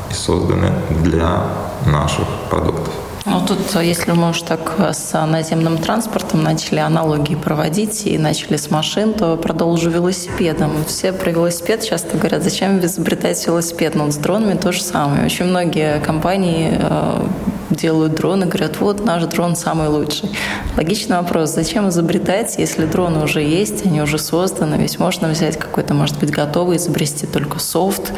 и 0.09 0.13
созданы 0.13 0.71
для 0.89 1.43
наших 1.85 2.27
продуктов. 2.49 2.93
Ну, 3.25 3.45
тут, 3.45 3.59
если 3.81 4.11
мы 4.11 4.29
уж 4.29 4.41
так 4.41 4.75
с 4.93 5.25
наземным 5.25 5.77
транспортом 5.77 6.43
начали 6.43 6.79
аналогии 6.79 7.35
проводить 7.35 8.07
и 8.07 8.17
начали 8.17 8.57
с 8.57 8.71
машин, 8.71 9.13
то 9.13 9.37
продолжу 9.37 9.89
велосипедом. 9.89 10.71
Все 10.85 11.13
про 11.13 11.31
велосипед 11.31 11.83
часто 11.83 12.17
говорят, 12.17 12.43
зачем 12.43 12.79
изобретать 12.79 13.45
велосипед? 13.45 13.95
Но 13.95 14.05
ну, 14.05 14.11
с 14.11 14.17
дронами 14.17 14.57
то 14.57 14.71
же 14.71 14.81
самое. 14.81 15.25
Очень 15.25 15.45
многие 15.45 15.99
компании 15.99 16.77
э, 16.79 17.27
делают 17.75 18.15
дроны, 18.15 18.45
говорят, 18.45 18.79
вот 18.79 19.05
наш 19.05 19.23
дрон 19.23 19.55
самый 19.55 19.87
лучший. 19.87 20.29
Логичный 20.77 21.17
вопрос, 21.17 21.51
зачем 21.51 21.89
изобретать, 21.89 22.55
если 22.57 22.85
дроны 22.85 23.23
уже 23.23 23.41
есть, 23.41 23.85
они 23.85 24.01
уже 24.01 24.17
созданы, 24.19 24.75
ведь 24.75 24.99
можно 24.99 25.29
взять 25.29 25.57
какой-то, 25.57 25.93
может 25.93 26.19
быть, 26.19 26.31
готовый, 26.31 26.77
изобрести 26.77 27.25
только 27.27 27.59
софт. 27.59 28.13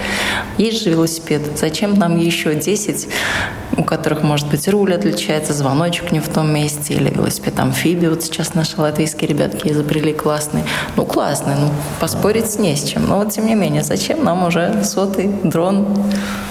Есть 0.57 0.83
же 0.83 0.89
велосипед, 0.89 1.41
зачем 1.55 1.93
нам 1.93 2.17
еще 2.17 2.55
10, 2.55 3.07
у 3.77 3.83
которых, 3.83 4.23
может 4.23 4.49
быть, 4.49 4.67
руль 4.67 4.93
отличается, 4.93 5.53
звоночек 5.53 6.11
не 6.11 6.19
в 6.19 6.27
том 6.27 6.53
месте, 6.53 6.93
или 6.93 7.09
велосипед 7.09 7.59
амфибия, 7.59 8.09
вот 8.09 8.23
сейчас 8.23 8.53
наши 8.53 8.79
латвийские 8.79 9.29
ребятки 9.29 9.69
изобрели 9.69 10.13
классный. 10.13 10.63
Ну, 10.95 11.05
классный, 11.05 11.55
ну, 11.55 11.69
поспорить 11.99 12.59
не 12.59 12.75
с 12.75 12.83
чем. 12.83 13.07
Но 13.07 13.19
вот, 13.19 13.31
тем 13.31 13.45
не 13.45 13.55
менее, 13.55 13.83
зачем 13.83 14.23
нам 14.23 14.45
уже 14.45 14.83
сотый 14.83 15.29
дрон? 15.43 15.87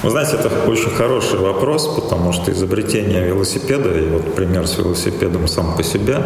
Вы 0.03 0.11
знаете, 0.11 0.37
это 0.37 0.49
очень 0.69 0.91
хороший 0.91 1.39
вопрос, 1.39 1.87
потому 1.87 2.33
что 2.33 2.51
изобретение 2.53 2.92
изобретение 2.93 3.23
велосипеда, 3.27 3.99
и 3.99 4.07
вот 4.09 4.35
пример 4.35 4.67
с 4.67 4.79
велосипедом 4.79 5.49
сам 5.49 5.77
по 5.77 5.83
себе, 5.83 6.19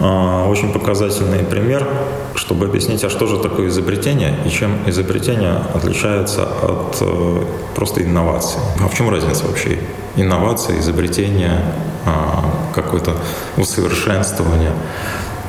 а, 0.00 0.48
очень 0.48 0.72
показательный 0.72 1.40
пример, 1.40 1.86
чтобы 2.34 2.66
объяснить, 2.66 3.04
а 3.04 3.10
что 3.10 3.26
же 3.26 3.38
такое 3.38 3.68
изобретение 3.68 4.34
и 4.46 4.50
чем 4.50 4.78
изобретение 4.86 5.54
отличается 5.74 6.44
от 6.44 6.98
э, 7.00 7.44
просто 7.74 8.02
инновации. 8.02 8.60
А 8.80 8.88
в 8.88 8.94
чем 8.94 9.10
разница 9.10 9.46
вообще? 9.46 9.78
Инновация, 10.16 10.78
изобретение, 10.78 11.60
а, 12.06 12.44
какое-то 12.74 13.12
усовершенствование. 13.56 14.72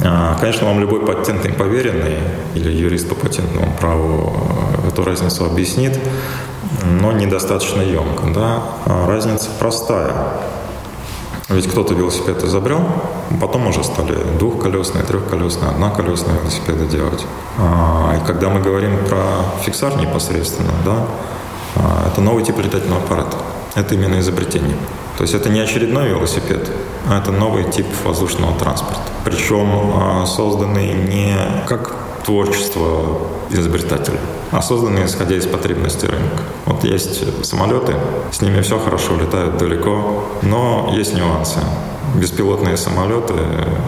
А, 0.04 0.38
конечно, 0.40 0.68
вам 0.68 0.80
любой 0.80 1.06
патентный 1.06 1.54
поверенный 1.54 2.18
или 2.56 2.72
юрист 2.72 3.08
по 3.10 3.16
патентному 3.16 3.72
праву 3.80 4.34
э, 4.84 4.90
эту 4.90 5.04
разницу 5.04 5.46
объяснит, 5.46 5.98
но 6.84 7.12
недостаточно 7.12 7.82
емко. 7.82 8.28
Да? 8.34 8.64
Разница 9.08 9.43
простая. 9.64 10.14
Ведь 11.48 11.68
кто-то 11.68 11.94
велосипед 11.94 12.44
изобрел, 12.44 12.82
потом 13.40 13.68
уже 13.68 13.82
стали 13.82 14.18
двухколесные, 14.38 15.06
трехколесные, 15.06 15.70
одноколесные 15.72 16.38
велосипеды 16.38 16.86
делать. 16.86 17.26
А, 17.58 18.14
и 18.18 18.28
когда 18.28 18.50
мы 18.50 18.60
говорим 18.60 18.98
про 19.06 19.24
фиксар 19.64 19.96
непосредственно, 19.96 20.74
да, 20.84 21.06
а, 21.78 22.10
это 22.12 22.20
новый 22.20 22.44
тип 22.44 22.58
летательного 22.60 23.02
аппарата. 23.04 23.38
Это 23.76 23.96
именно 23.96 24.20
изобретение. 24.20 24.76
То 25.18 25.22
есть 25.22 25.34
это 25.34 25.48
не 25.48 25.62
очередной 25.62 26.10
велосипед, 26.10 26.70
а 27.10 27.20
это 27.20 27.32
новый 27.32 27.64
тип 27.64 27.88
воздушного 28.04 28.60
транспорта. 28.60 29.00
Причем 29.24 30.26
созданный 30.28 30.94
не 30.94 31.38
как 31.68 31.96
творчество 32.26 33.20
изобретателя, 33.50 34.20
созданы 34.62 35.06
исходя 35.06 35.36
из 35.36 35.46
потребностей 35.46 36.08
рынка. 36.08 36.44
Вот 36.66 36.84
есть 36.84 37.24
самолеты, 37.46 37.96
с 38.32 38.42
ними 38.42 38.62
все 38.62 38.80
хорошо, 38.80 39.16
летают 39.16 39.58
далеко, 39.58 40.24
но 40.42 40.92
есть 40.94 41.16
нюансы. 41.16 41.60
беспилотные 42.16 42.78
самолеты 42.78 43.34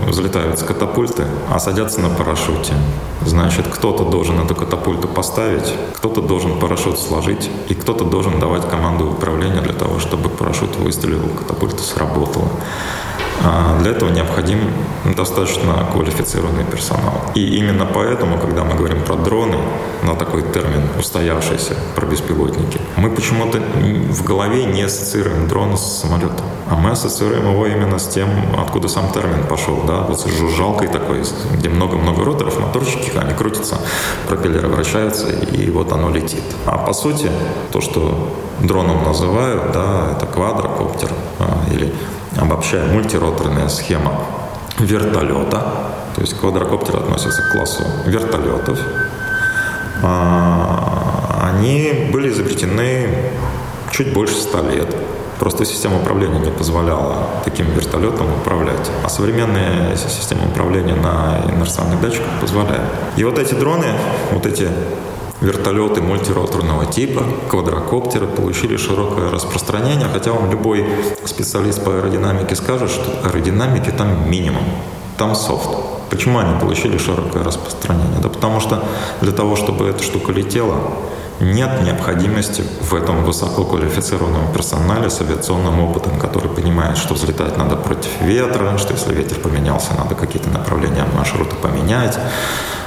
взлетают 0.08 0.60
с 0.60 0.64
катапульты, 0.64 1.26
а 1.50 1.60
садятся 1.60 2.02
на 2.02 2.10
парашюте. 2.10 2.74
Значит, 3.26 3.68
кто-то 3.68 4.04
должен 4.06 4.40
эту 4.40 4.56
катапульту 4.56 5.08
поставить, 5.08 5.74
кто-то 5.96 6.22
должен 6.22 6.60
парашют 6.60 7.00
сложить, 7.00 7.50
и 7.70 7.74
кто-то 7.74 8.04
должен 8.04 8.40
давать 8.40 8.70
команду 8.70 9.10
управления 9.10 9.62
для 9.62 9.74
того, 9.74 10.00
чтобы 10.00 10.30
парашют 10.30 10.76
выстрелил, 10.76 11.22
катапульта 11.38 11.84
сработала. 11.84 12.50
А 13.44 13.78
для 13.80 13.92
этого 13.92 14.10
необходим 14.10 14.60
достаточно 15.16 15.86
квалифицированный 15.92 16.64
персонал. 16.64 17.22
И 17.36 17.58
именно 17.58 17.86
поэтому, 17.86 18.40
когда 18.40 18.64
мы 18.64 18.76
говорим 18.76 19.02
про 19.02 19.16
дроны, 19.16 19.58
на 20.04 20.16
такой 20.16 20.44
термин 20.44 20.82
устоявшийся, 21.00 21.76
про 21.96 22.06
беспилотники, 22.06 22.80
мы 22.98 23.10
почему-то 23.10 23.60
в 23.60 24.24
голове 24.24 24.66
не 24.66 24.84
ассоциируем 24.84 25.48
дрон 25.48 25.78
с 25.78 26.02
самолетом, 26.02 26.46
а 26.70 26.76
мы 26.76 26.92
ассоциируем 26.92 27.52
его 27.52 27.68
именно 27.68 28.00
с 28.00 28.08
тем, 28.08 28.30
откуда 28.58 28.88
сам 28.88 29.12
термин 29.12 29.44
пошел, 29.48 29.84
да, 29.88 30.02
вот 30.02 30.20
с 30.20 30.26
жужжалкой 30.26 30.88
такой, 30.88 31.24
где 31.54 31.70
много-много 31.70 32.24
роторов, 32.24 32.60
моторчики, 32.60 33.12
они 33.18 33.34
крутятся, 33.34 33.78
пропеллеры 34.28 34.68
вращаются, 34.68 35.28
и 35.30 35.70
вот 35.70 35.92
оно 35.92 36.10
летит. 36.10 36.44
А 36.66 36.78
по 36.78 36.94
сути, 36.94 37.30
то, 37.72 37.82
что 37.82 38.36
дроном 38.60 39.04
называют, 39.04 39.72
да, 39.72 40.16
это 40.16 40.26
квадрокоптер 40.26 41.10
а, 41.40 41.60
или 41.72 41.94
обобщая 42.36 42.86
мультироторная 42.92 43.70
схема 43.70 44.14
вертолета, 44.80 45.62
то 46.16 46.22
есть 46.22 46.38
квадрокоптеры 46.40 47.00
относятся 47.00 47.42
к 47.42 47.52
классу 47.52 47.84
вертолетов, 48.06 48.80
а, 50.04 51.50
они 51.50 52.10
были 52.12 52.30
изобретены 52.30 53.32
чуть 53.92 54.14
больше 54.14 54.36
ста 54.36 54.62
лет. 54.62 54.94
Просто 55.40 55.66
система 55.66 55.98
управления 55.98 56.40
не 56.40 56.52
позволяла 56.52 57.28
таким 57.44 57.66
вертолетом 57.72 58.28
управлять. 58.42 58.90
А 59.04 59.10
современная 59.10 59.96
система 59.98 60.48
управления 60.48 60.96
на 60.96 61.42
инерциальных 61.50 62.00
датчиках 62.00 62.30
позволяет. 62.40 62.84
И 63.18 63.24
вот 63.26 63.38
эти 63.38 63.54
дроны, 63.54 63.88
вот 64.32 64.46
эти 64.46 64.70
вертолеты 65.46 66.02
мультироторного 66.02 66.86
типа, 66.86 67.24
квадрокоптеры 67.50 68.28
получили 68.28 68.78
широкое 68.78 69.30
распространение, 69.30 70.08
хотя 70.12 70.32
вам 70.32 70.52
любой 70.52 70.86
специалист 71.26 71.84
по 71.84 71.92
аэродинамике 71.92 72.56
скажет, 72.56 72.90
что 72.90 73.04
аэродинамики 73.24 73.92
там 73.92 74.30
минимум, 74.30 74.64
там 75.18 75.36
софт. 75.36 75.70
Почему 76.10 76.40
они 76.40 76.60
получили 76.60 76.98
широкое 76.98 77.44
распространение? 77.44 78.20
Да 78.22 78.30
потому 78.30 78.60
что 78.60 78.84
для 79.22 79.32
того, 79.32 79.56
чтобы 79.56 79.88
эта 79.88 80.04
штука 80.04 80.32
летела, 80.32 80.76
нет 81.40 81.84
необходимости 81.84 82.64
в 82.82 82.96
этом 82.96 83.24
высококвалифицированном 83.26 84.54
персонале 84.54 85.10
с 85.10 85.20
авиационным 85.22 85.80
опытом, 85.82 86.18
который 86.18 86.50
понимает, 86.50 86.98
что 86.98 87.14
взлетать 87.14 87.58
надо 87.58 87.76
против 87.76 88.22
ветра, 88.22 88.78
что 88.78 88.94
если 88.94 89.14
ветер 89.14 89.40
поменялся, 89.40 89.94
надо 89.98 90.16
какие-то 90.16 90.50
направления 90.50 91.06
маршрута 91.14 91.56
поменять, 91.56 92.18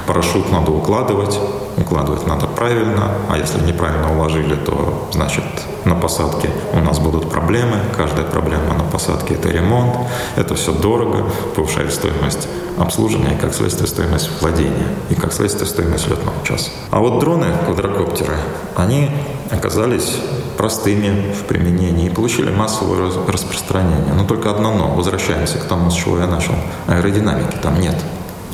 парашют 0.09 0.51
надо 0.51 0.71
укладывать, 0.71 1.39
укладывать 1.77 2.25
надо 2.25 2.47
правильно, 2.47 3.11
а 3.29 3.37
если 3.37 3.61
неправильно 3.63 4.11
уложили, 4.17 4.55
то 4.55 5.07
значит 5.11 5.43
на 5.85 5.93
посадке 5.93 6.49
у 6.73 6.79
нас 6.79 6.97
будут 6.97 7.29
проблемы, 7.29 7.77
каждая 7.95 8.25
проблема 8.25 8.73
на 8.73 8.83
посадке 8.85 9.35
это 9.35 9.49
ремонт, 9.49 9.95
это 10.35 10.55
все 10.55 10.71
дорого, 10.71 11.29
повышает 11.55 11.93
стоимость 11.93 12.47
обслуживания 12.79 13.35
и 13.35 13.37
как 13.37 13.53
следствие 13.53 13.87
стоимость 13.87 14.31
владения 14.41 14.87
и 15.11 15.13
как 15.13 15.31
следствие 15.31 15.67
стоимость 15.67 16.07
летного 16.07 16.43
часа. 16.43 16.71
А 16.89 17.01
вот 17.01 17.19
дроны, 17.19 17.45
квадрокоптеры, 17.65 18.37
они 18.75 19.11
оказались 19.51 20.15
простыми 20.57 21.33
в 21.33 21.43
применении 21.43 22.07
и 22.07 22.09
получили 22.09 22.49
массовое 22.49 23.11
распространение. 23.27 24.13
Но 24.15 24.25
только 24.25 24.49
одно 24.49 24.73
но. 24.73 24.87
Возвращаемся 24.95 25.59
к 25.59 25.65
тому, 25.65 25.91
с 25.91 25.93
чего 25.93 26.17
я 26.17 26.25
начал. 26.25 26.53
Аэродинамики 26.87 27.57
там 27.61 27.79
нет. 27.79 27.95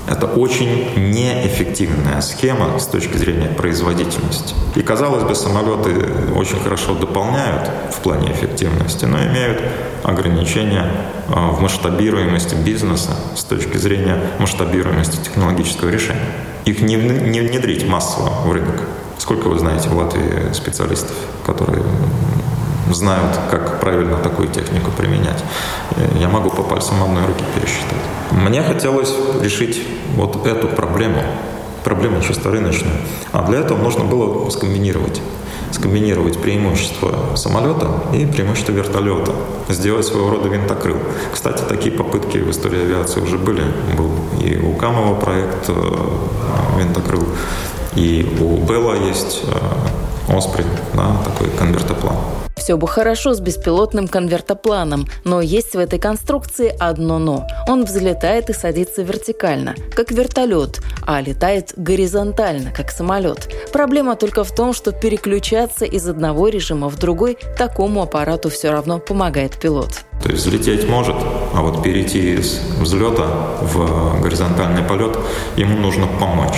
Это 0.07 0.27
очень 0.27 0.93
неэффективная 0.95 2.21
схема 2.21 2.77
с 2.77 2.85
точки 2.85 3.17
зрения 3.17 3.47
производительности. 3.47 4.53
И, 4.75 4.81
казалось 4.81 5.23
бы, 5.23 5.33
самолеты 5.33 6.05
очень 6.35 6.59
хорошо 6.59 6.93
дополняют 6.93 7.69
в 7.91 7.99
плане 8.01 8.31
эффективности, 8.31 9.05
но 9.05 9.17
имеют 9.25 9.61
ограничения 10.03 10.91
а, 11.27 11.49
в 11.51 11.59
масштабируемости 11.59 12.53
бизнеса 12.53 13.11
с 13.35 13.43
точки 13.43 13.77
зрения 13.77 14.19
масштабируемости 14.37 15.17
технологического 15.17 15.89
решения. 15.89 16.21
Их 16.65 16.81
не, 16.81 16.95
не 16.95 17.41
внедрить 17.41 17.87
массово 17.87 18.29
в 18.45 18.51
рынок. 18.51 18.81
Сколько 19.17 19.47
вы 19.47 19.57
знаете 19.57 19.89
в 19.89 19.97
Латвии 19.97 20.53
специалистов, 20.53 21.15
которые 21.43 21.83
знают, 22.91 23.39
как 23.49 23.79
правильно 23.79 24.17
такую 24.17 24.47
технику 24.47 24.91
применять. 24.91 25.43
Я 26.19 26.29
могу 26.29 26.49
по 26.49 26.63
пальцам 26.63 27.01
одной 27.03 27.25
руки 27.25 27.43
пересчитать. 27.55 27.99
Мне 28.31 28.61
хотелось 28.61 29.13
решить 29.41 29.81
вот 30.15 30.45
эту 30.45 30.67
проблему, 30.67 31.23
проблему 31.83 32.21
чисто 32.21 32.51
рыночную. 32.51 32.95
А 33.31 33.43
для 33.43 33.59
этого 33.59 33.81
нужно 33.81 34.03
было 34.03 34.49
скомбинировать 34.49 35.21
скомбинировать 35.71 36.39
преимущества 36.39 37.35
самолета 37.35 37.87
и 38.13 38.25
преимущества 38.25 38.71
вертолета, 38.71 39.33
сделать 39.69 40.05
своего 40.05 40.29
рода 40.29 40.47
винтокрыл. 40.47 40.97
Кстати, 41.33 41.63
такие 41.67 41.93
попытки 41.93 42.37
в 42.37 42.49
истории 42.49 42.81
авиации 42.81 43.19
уже 43.19 43.37
были. 43.37 43.63
Был 43.97 44.11
и 44.41 44.57
у 44.57 44.73
Камова 44.73 45.15
проект 45.15 45.69
э, 45.69 45.73
винтокрыл, 46.77 47.25
и 47.95 48.37
у 48.39 48.57
Белла 48.65 48.95
есть 48.95 49.43
э, 49.43 50.33
Оспри, 50.33 50.65
да, 50.93 51.17
такой 51.25 51.49
конвертоплан. 51.49 52.15
Все 52.65 52.77
бы 52.77 52.87
хорошо 52.87 53.35
с 53.35 53.39
беспилотным 53.39 54.07
конвертопланом, 54.07 55.07
но 55.23 55.39
есть 55.39 55.75
в 55.75 55.77
этой 55.77 55.99
конструкции 55.99 56.75
одно 56.79 57.19
«но». 57.19 57.45
Он 57.67 57.85
взлетает 57.85 58.49
и 58.49 58.53
садится 58.53 59.03
вертикально, 59.03 59.75
как 59.95 60.09
вертолет, 60.09 60.81
а 61.05 61.21
летает 61.21 61.73
горизонтально, 61.77 62.71
как 62.71 62.89
самолет. 62.89 63.49
Проблема 63.71 64.15
только 64.15 64.43
в 64.43 64.51
том, 64.51 64.73
что 64.73 64.91
переключаться 64.93 65.85
из 65.85 66.07
одного 66.07 66.47
режима 66.47 66.89
в 66.89 66.97
другой 66.97 67.37
такому 67.55 68.01
аппарату 68.01 68.49
все 68.49 68.71
равно 68.71 68.97
помогает 68.97 69.59
пилот. 69.59 69.99
То 70.23 70.29
есть 70.29 70.43
взлететь 70.43 70.89
может, 70.89 71.17
а 71.53 71.61
вот 71.61 71.83
перейти 71.83 72.33
из 72.33 72.61
взлета 72.79 73.27
в 73.61 74.23
горизонтальный 74.23 74.81
полет 74.81 75.15
ему 75.55 75.77
нужно 75.77 76.07
помочь. 76.19 76.57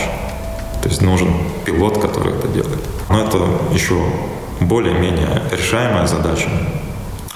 То 0.82 0.88
есть 0.88 1.02
нужен 1.02 1.34
пилот, 1.66 1.98
который 1.98 2.34
это 2.34 2.48
делает. 2.48 2.80
Но 3.10 3.26
это 3.26 3.40
еще 3.74 3.96
более-менее 4.60 5.44
решаемая 5.52 6.08
задача 6.08 6.50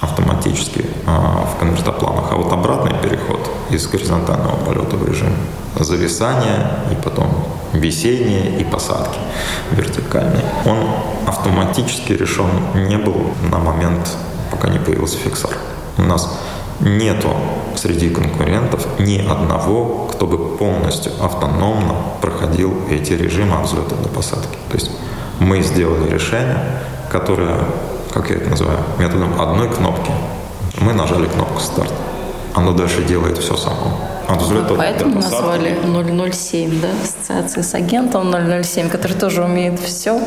автоматически 0.00 0.84
а, 1.06 1.46
в 1.46 1.58
конвертопланах. 1.58 2.32
А 2.32 2.36
вот 2.36 2.52
обратный 2.52 2.92
переход 3.00 3.50
из 3.70 3.86
горизонтального 3.86 4.56
полета 4.56 4.96
в 4.96 5.08
режим 5.08 5.32
зависания 5.78 6.70
и 6.90 6.94
потом 7.02 7.28
висения 7.72 8.58
и 8.58 8.64
посадки 8.64 9.18
вертикальной, 9.70 10.42
он 10.66 10.78
автоматически 11.26 12.12
решен 12.12 12.50
не 12.74 12.98
был 12.98 13.30
на 13.50 13.58
момент, 13.58 14.16
пока 14.50 14.68
не 14.68 14.78
появился 14.78 15.18
фиксар. 15.18 15.56
У 15.98 16.02
нас 16.02 16.38
нету 16.80 17.30
среди 17.76 18.10
конкурентов 18.10 18.86
ни 18.98 19.18
одного, 19.18 20.08
кто 20.12 20.26
бы 20.26 20.56
полностью 20.56 21.12
автономно 21.20 21.94
проходил 22.20 22.74
эти 22.90 23.12
режимы 23.12 23.56
от 23.56 23.66
взлета 23.66 23.94
до 23.96 24.08
посадки. 24.08 24.58
То 24.68 24.74
есть 24.74 24.90
мы 25.40 25.62
сделали 25.62 26.10
решение, 26.10 26.58
которая, 27.10 27.58
как 28.12 28.30
я 28.30 28.36
это 28.36 28.50
называю, 28.50 28.78
методом 28.98 29.40
одной 29.40 29.68
кнопки. 29.68 30.10
Мы 30.80 30.92
нажали 30.92 31.26
кнопку 31.26 31.60
«Старт». 31.60 31.92
Оно 32.54 32.72
дальше 32.72 33.02
делает 33.02 33.38
все 33.38 33.56
само. 33.56 33.98
От 34.28 34.42
взлета 34.42 34.74
Поэтому 34.76 35.16
назвали 35.16 35.78
007, 36.32 36.80
да, 36.80 36.88
ассоциации 37.02 37.62
с 37.62 37.74
агентом 37.74 38.32
007, 38.62 38.88
который 38.88 39.16
тоже 39.16 39.42
умеет 39.42 39.80
все. 39.80 40.20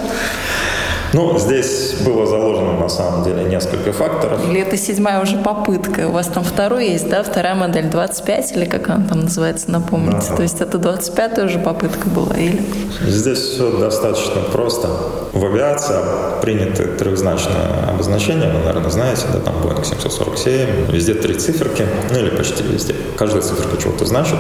Ну, 1.13 1.37
здесь 1.39 1.95
было 2.05 2.25
заложено 2.25 2.73
на 2.73 2.89
самом 2.89 3.23
деле 3.23 3.43
несколько 3.43 3.93
факторов. 3.93 4.43
Или 4.49 4.61
это 4.61 4.77
седьмая 4.77 5.21
уже 5.21 5.37
попытка? 5.37 6.07
У 6.07 6.11
вас 6.11 6.27
там 6.27 6.43
второй 6.43 6.89
есть, 6.89 7.09
да? 7.09 7.23
Вторая 7.23 7.55
модель 7.55 7.89
25 7.89 8.51
или 8.53 8.65
как 8.65 8.89
она 8.89 9.07
там 9.07 9.21
называется, 9.21 9.71
напомните? 9.71 10.27
Да. 10.29 10.35
То 10.35 10.43
есть 10.43 10.61
это 10.61 10.77
25-я 10.77 11.45
уже 11.45 11.59
попытка 11.59 12.09
была 12.09 12.35
или? 12.35 12.61
Здесь 13.01 13.39
все 13.39 13.77
достаточно 13.77 14.41
просто. 14.51 14.89
В 15.33 15.45
авиации 15.45 15.95
приняты 16.41 16.85
трехзначное 16.85 17.89
обозначение, 17.89 18.51
вы, 18.51 18.59
наверное, 18.59 18.89
знаете, 18.89 19.23
да, 19.33 19.39
там 19.39 19.55
Boeing 19.55 19.83
747, 19.83 20.91
везде 20.91 21.13
три 21.13 21.35
циферки, 21.35 21.85
ну 22.11 22.19
или 22.19 22.29
почти 22.29 22.63
везде. 22.63 22.95
Каждая 23.17 23.41
циферка 23.41 23.77
чего-то 23.81 24.05
значит. 24.05 24.37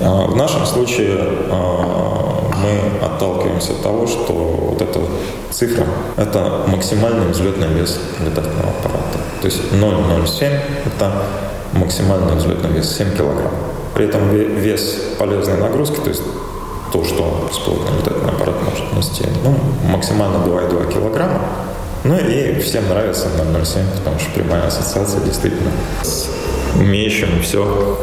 А, 0.00 0.26
в 0.26 0.36
нашем 0.36 0.64
случае 0.64 1.18
а, 1.50 2.19
мы 2.62 3.04
отталкиваемся 3.04 3.72
от 3.72 3.82
того, 3.82 4.06
что 4.06 4.32
вот 4.32 4.82
эта 4.82 5.00
цифра– 5.50 5.84
это 6.16 6.64
максимальный 6.66 7.26
взлетный 7.28 7.68
вес 7.68 7.98
летательного 8.20 8.70
аппарата. 8.70 9.18
То 9.40 9.46
есть 9.46 9.60
0,07– 9.72 10.60
это 10.86 11.12
максимальный 11.72 12.34
взлетный 12.34 12.70
вес 12.70 12.96
7 12.96 13.16
килограмм. 13.16 13.52
При 13.94 14.06
этом 14.06 14.30
вес 14.30 14.96
полезной 15.18 15.58
нагрузки, 15.58 15.96
то 16.00 16.08
есть 16.08 16.22
то, 16.92 17.04
что 17.04 17.48
беспилотный 17.48 17.98
летательный 17.98 18.30
аппарат 18.30 18.56
может 18.62 18.92
нести, 18.96 19.24
ну, 19.44 19.54
максимально 19.90 20.36
2,2 20.44 20.92
килограмма. 20.92 21.40
Ну 22.02 22.16
и 22.16 22.58
всем 22.60 22.88
нравится 22.88 23.28
0,07, 23.36 23.98
потому 23.98 24.18
что 24.18 24.30
прямая 24.30 24.66
ассоциация 24.66 25.20
действительно 25.20 25.70
с 26.02 26.28
умеющим 26.78 27.42
все 27.42 27.98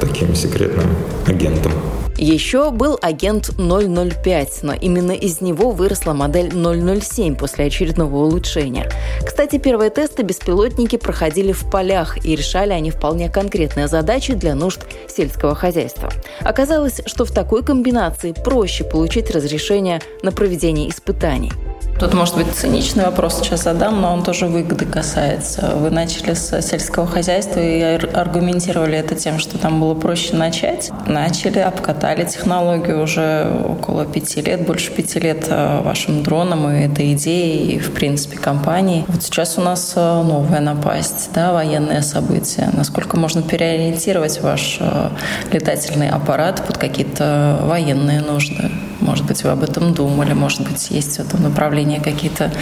таким 0.00 0.34
секретным 0.34 0.96
агентом. 1.26 1.72
Еще 2.20 2.70
был 2.70 2.98
агент 3.00 3.48
005, 3.56 4.58
но 4.60 4.74
именно 4.74 5.12
из 5.12 5.40
него 5.40 5.70
выросла 5.70 6.12
модель 6.12 6.52
007 6.52 7.34
после 7.34 7.64
очередного 7.64 8.14
улучшения. 8.14 8.90
Кстати, 9.24 9.56
первые 9.56 9.88
тесты 9.88 10.22
беспилотники 10.22 10.96
проходили 10.96 11.52
в 11.52 11.70
полях, 11.70 12.22
и 12.22 12.36
решали 12.36 12.74
они 12.74 12.90
вполне 12.90 13.30
конкретные 13.30 13.88
задачи 13.88 14.34
для 14.34 14.54
нужд 14.54 14.82
сельского 15.08 15.54
хозяйства. 15.54 16.10
Оказалось, 16.40 17.00
что 17.06 17.24
в 17.24 17.30
такой 17.30 17.64
комбинации 17.64 18.32
проще 18.32 18.84
получить 18.84 19.30
разрешение 19.30 20.02
на 20.22 20.30
проведение 20.30 20.90
испытаний– 20.90 21.52
Тут, 22.00 22.14
может 22.14 22.34
быть, 22.34 22.46
циничный 22.54 23.04
вопрос 23.04 23.40
сейчас 23.40 23.64
задам, 23.64 24.00
но 24.00 24.14
он 24.14 24.22
тоже 24.22 24.46
выгоды 24.46 24.86
касается. 24.86 25.74
Вы 25.76 25.90
начали 25.90 26.32
с 26.32 26.62
сельского 26.62 27.06
хозяйства 27.06 27.60
и 27.60 27.82
аргументировали 27.82 28.96
это 28.96 29.14
тем, 29.14 29.38
что 29.38 29.58
там 29.58 29.78
было 29.78 29.92
проще 29.92 30.34
начать. 30.34 30.90
Начали, 31.06 31.58
обкатали 31.58 32.24
технологию 32.24 33.02
уже 33.02 33.52
около 33.68 34.06
пяти 34.06 34.40
лет, 34.40 34.64
больше 34.64 34.92
пяти 34.92 35.20
лет 35.20 35.44
э, 35.50 35.82
вашим 35.82 36.22
дроном 36.22 36.70
и 36.70 36.86
этой 36.86 37.12
идеей, 37.12 37.74
и, 37.74 37.78
в 37.78 37.92
принципе, 37.92 38.38
компании. 38.38 39.04
Вот 39.06 39.22
сейчас 39.22 39.58
у 39.58 39.60
нас 39.60 39.92
э, 39.94 40.22
новая 40.22 40.60
напасть, 40.60 41.28
да, 41.34 41.52
военные 41.52 42.00
события. 42.00 42.70
Насколько 42.72 43.18
можно 43.18 43.42
переориентировать 43.42 44.40
ваш 44.40 44.78
э, 44.80 45.10
летательный 45.52 46.08
аппарат 46.08 46.64
под 46.66 46.78
какие-то 46.78 47.58
военные 47.64 48.22
нужды? 48.22 48.70
Может 49.00 49.26
быть, 49.26 49.42
вы 49.44 49.50
об 49.50 49.62
этом 49.62 49.94
думали, 49.94 50.34
может 50.34 50.62
быть, 50.62 50.90
есть 50.90 51.16
в 51.16 51.20
этом 51.20 51.42
направлении 51.42 51.89
какие-то 51.98 52.52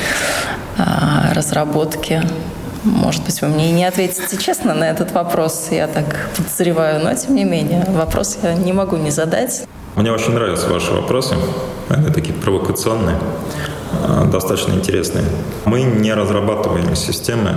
а, 0.79 1.35
разработки. 1.35 2.23
Может 2.85 3.25
быть, 3.25 3.43
вы 3.43 3.49
мне 3.49 3.71
и 3.71 3.73
не 3.73 3.85
ответите 3.85 4.37
честно 4.39 4.73
на 4.75 4.85
этот 4.85 5.13
вопрос, 5.13 5.69
я 5.71 5.89
так 5.89 6.31
подозреваю, 6.37 7.05
но 7.05 7.15
тем 7.15 7.35
не 7.35 7.45
менее, 7.45 7.85
вопрос 7.89 8.39
я 8.43 8.55
не 8.55 8.73
могу 8.73 8.97
не 8.97 9.11
задать. 9.11 9.67
Мне 9.97 10.13
очень 10.13 10.33
нравятся 10.33 10.69
ваши 10.69 10.93
вопросы, 10.93 11.35
они 11.89 12.11
такие 12.11 12.35
провокационные, 12.35 13.17
а, 13.93 14.25
достаточно 14.27 14.73
интересные. 14.73 15.25
Мы 15.65 15.83
не 15.83 16.15
разрабатываем 16.15 16.95
системы 16.95 17.55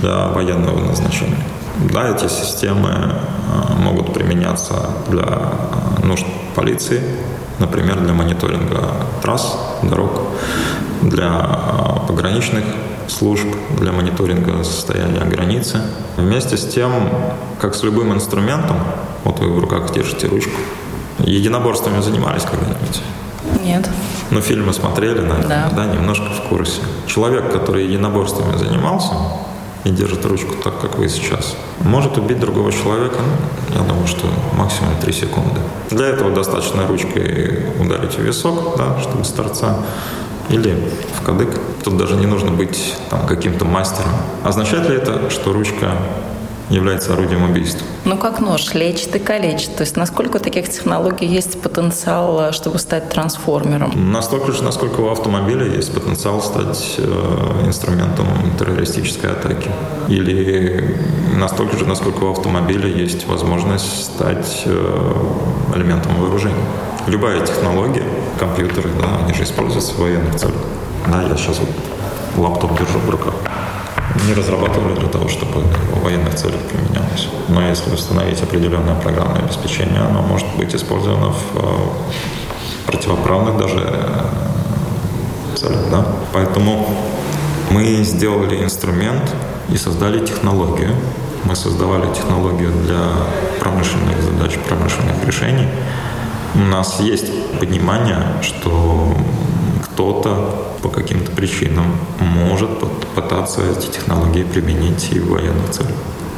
для 0.00 0.28
военного 0.28 0.80
назначения. 0.80 1.36
Да, 1.92 2.08
эти 2.08 2.28
системы 2.28 2.90
а, 2.90 3.74
могут 3.74 4.14
применяться 4.14 4.74
для 5.08 5.52
нужд 6.02 6.24
полиции, 6.54 7.02
например, 7.58 8.00
для 8.00 8.14
мониторинга 8.14 8.80
трасс, 9.22 9.58
дорог, 9.82 10.22
для 11.08 11.28
а, 11.30 12.04
пограничных 12.06 12.64
служб, 13.08 13.46
для 13.78 13.92
мониторинга 13.92 14.64
состояния 14.64 15.24
границы. 15.24 15.80
Вместе 16.16 16.56
с 16.56 16.66
тем, 16.66 16.92
как 17.60 17.74
с 17.74 17.82
любым 17.82 18.12
инструментом, 18.12 18.76
вот 19.24 19.38
вы 19.38 19.52
в 19.52 19.58
руках 19.58 19.92
держите 19.92 20.26
ручку, 20.26 20.58
единоборствами 21.18 22.00
занимались 22.00 22.42
когда-нибудь? 22.42 23.02
Нет. 23.62 23.88
Но 24.30 24.40
фильмы 24.40 24.72
смотрели, 24.72 25.20
наверное, 25.20 25.70
да. 25.70 25.70
да, 25.74 25.86
немножко 25.86 26.26
в 26.30 26.48
курсе. 26.48 26.80
Человек, 27.06 27.52
который 27.52 27.84
единоборствами 27.84 28.56
занимался, 28.56 29.14
и 29.84 29.90
держит 29.90 30.26
ручку 30.26 30.54
так, 30.64 30.80
как 30.80 30.98
вы 30.98 31.08
сейчас. 31.08 31.54
Может 31.80 32.18
убить 32.18 32.40
другого 32.40 32.72
человека, 32.72 33.18
ну, 33.20 33.80
я 33.80 33.86
думаю, 33.86 34.08
что 34.08 34.26
максимум 34.54 34.96
3 35.00 35.12
секунды. 35.12 35.60
Для 35.90 36.06
этого 36.08 36.32
достаточно 36.32 36.84
ручкой 36.88 37.66
ударить 37.80 38.14
в 38.14 38.18
висок, 38.18 38.76
да, 38.76 38.98
чтобы 39.00 39.24
с 39.24 39.30
торца, 39.30 39.76
или 40.50 40.76
в 41.18 41.24
кадык. 41.24 41.48
Тут 41.84 41.96
даже 41.96 42.16
не 42.16 42.26
нужно 42.26 42.50
быть 42.50 42.94
там, 43.10 43.26
каким-то 43.26 43.64
мастером. 43.64 44.10
Означает 44.44 44.88
ли 44.88 44.96
это, 44.96 45.30
что 45.30 45.52
ручка 45.52 45.92
является 46.70 47.12
орудием 47.12 47.44
убийства. 47.48 47.86
Ну, 48.04 48.16
как 48.16 48.40
нож, 48.40 48.74
лечит 48.74 49.14
и 49.14 49.18
калечит. 49.18 49.76
То 49.76 49.82
есть 49.82 49.96
насколько 49.96 50.36
у 50.36 50.40
таких 50.40 50.68
технологий 50.68 51.26
есть 51.26 51.60
потенциал, 51.60 52.48
э, 52.48 52.52
чтобы 52.52 52.78
стать 52.78 53.08
трансформером? 53.08 54.12
Настолько 54.12 54.52
же, 54.52 54.62
насколько 54.64 55.00
у 55.00 55.08
автомобиля 55.08 55.66
есть 55.66 55.92
потенциал 55.92 56.40
стать 56.42 56.96
э, 56.98 57.62
инструментом 57.66 58.26
террористической 58.58 59.30
атаки. 59.32 59.70
Или 60.08 60.96
настолько 61.36 61.76
же, 61.76 61.86
насколько 61.86 62.24
у 62.24 62.30
автомобиля 62.32 62.88
есть 62.88 63.26
возможность 63.26 64.04
стать 64.04 64.62
э, 64.64 65.12
элементом 65.74 66.16
вооружения. 66.16 66.64
Любая 67.06 67.44
технология, 67.46 68.04
компьютеры, 68.38 68.90
да, 69.00 69.24
они 69.24 69.34
же 69.34 69.44
используются 69.44 69.92
в 69.94 69.98
военных 69.98 70.34
целях. 70.34 70.56
Да, 71.06 71.22
я 71.22 71.36
сейчас 71.36 71.60
вот 71.60 71.70
лаптоп 72.36 72.76
держу 72.78 72.98
в 72.98 73.10
руках 73.10 73.34
не 74.26 74.34
разрабатывали 74.34 74.94
для 74.94 75.08
того, 75.08 75.28
чтобы 75.28 75.62
военных 76.06 76.34
целях 76.34 76.60
применялось. 76.60 77.28
Но 77.48 77.62
если 77.68 77.92
установить 77.92 78.42
определенное 78.42 78.94
программное 78.94 79.42
обеспечение, 79.42 80.00
оно 80.00 80.22
может 80.22 80.46
быть 80.56 80.74
использовано 80.74 81.32
в 81.32 81.56
э, 81.56 82.86
противоправных 82.86 83.58
даже 83.58 83.82
э, 83.84 85.56
целях. 85.56 85.90
Да? 85.90 86.06
Поэтому 86.32 86.88
мы 87.70 88.04
сделали 88.04 88.62
инструмент 88.64 89.34
и 89.68 89.76
создали 89.76 90.24
технологию. 90.24 90.94
Мы 91.44 91.56
создавали 91.56 92.06
технологию 92.14 92.72
для 92.84 93.02
промышленных 93.60 94.22
задач, 94.22 94.58
промышленных 94.68 95.24
решений. 95.26 95.68
У 96.54 96.58
нас 96.58 97.00
есть 97.00 97.26
понимание, 97.58 98.22
что 98.42 99.14
кто-то 99.96 100.74
по 100.82 100.90
каким-то 100.90 101.32
причинам 101.32 101.96
может 102.20 102.68
пытаться 103.14 103.62
эти 103.62 103.86
технологии 103.86 104.42
применить 104.42 105.10
и 105.10 105.18
в 105.18 105.30
военных 105.30 105.70
целях. 105.70 105.96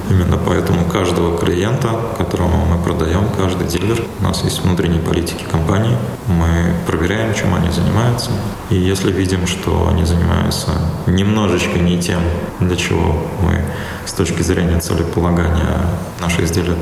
Именно 0.08 0.38
поэтому 0.38 0.84
каждого 0.84 1.36
клиента, 1.36 1.88
которому 2.16 2.64
мы 2.66 2.80
продаем, 2.80 3.28
каждый 3.36 3.66
дилер, 3.66 4.00
у 4.20 4.22
нас 4.22 4.44
есть 4.44 4.62
внутренние 4.62 5.00
политики 5.00 5.44
компании, 5.50 5.96
мы 6.28 6.72
проверяем, 6.86 7.34
чем 7.34 7.52
они 7.52 7.68
занимаются. 7.70 8.30
И 8.70 8.76
если 8.76 9.10
видим, 9.10 9.48
что 9.48 9.88
они 9.90 10.04
занимаются 10.04 10.70
немножечко 11.06 11.80
не 11.80 12.00
тем, 12.00 12.20
для 12.60 12.76
чего 12.76 13.16
мы 13.42 13.64
с 14.06 14.12
точки 14.12 14.40
зрения 14.42 14.78
целеполагания 14.78 15.80
наши 16.20 16.44
изделия 16.44 16.76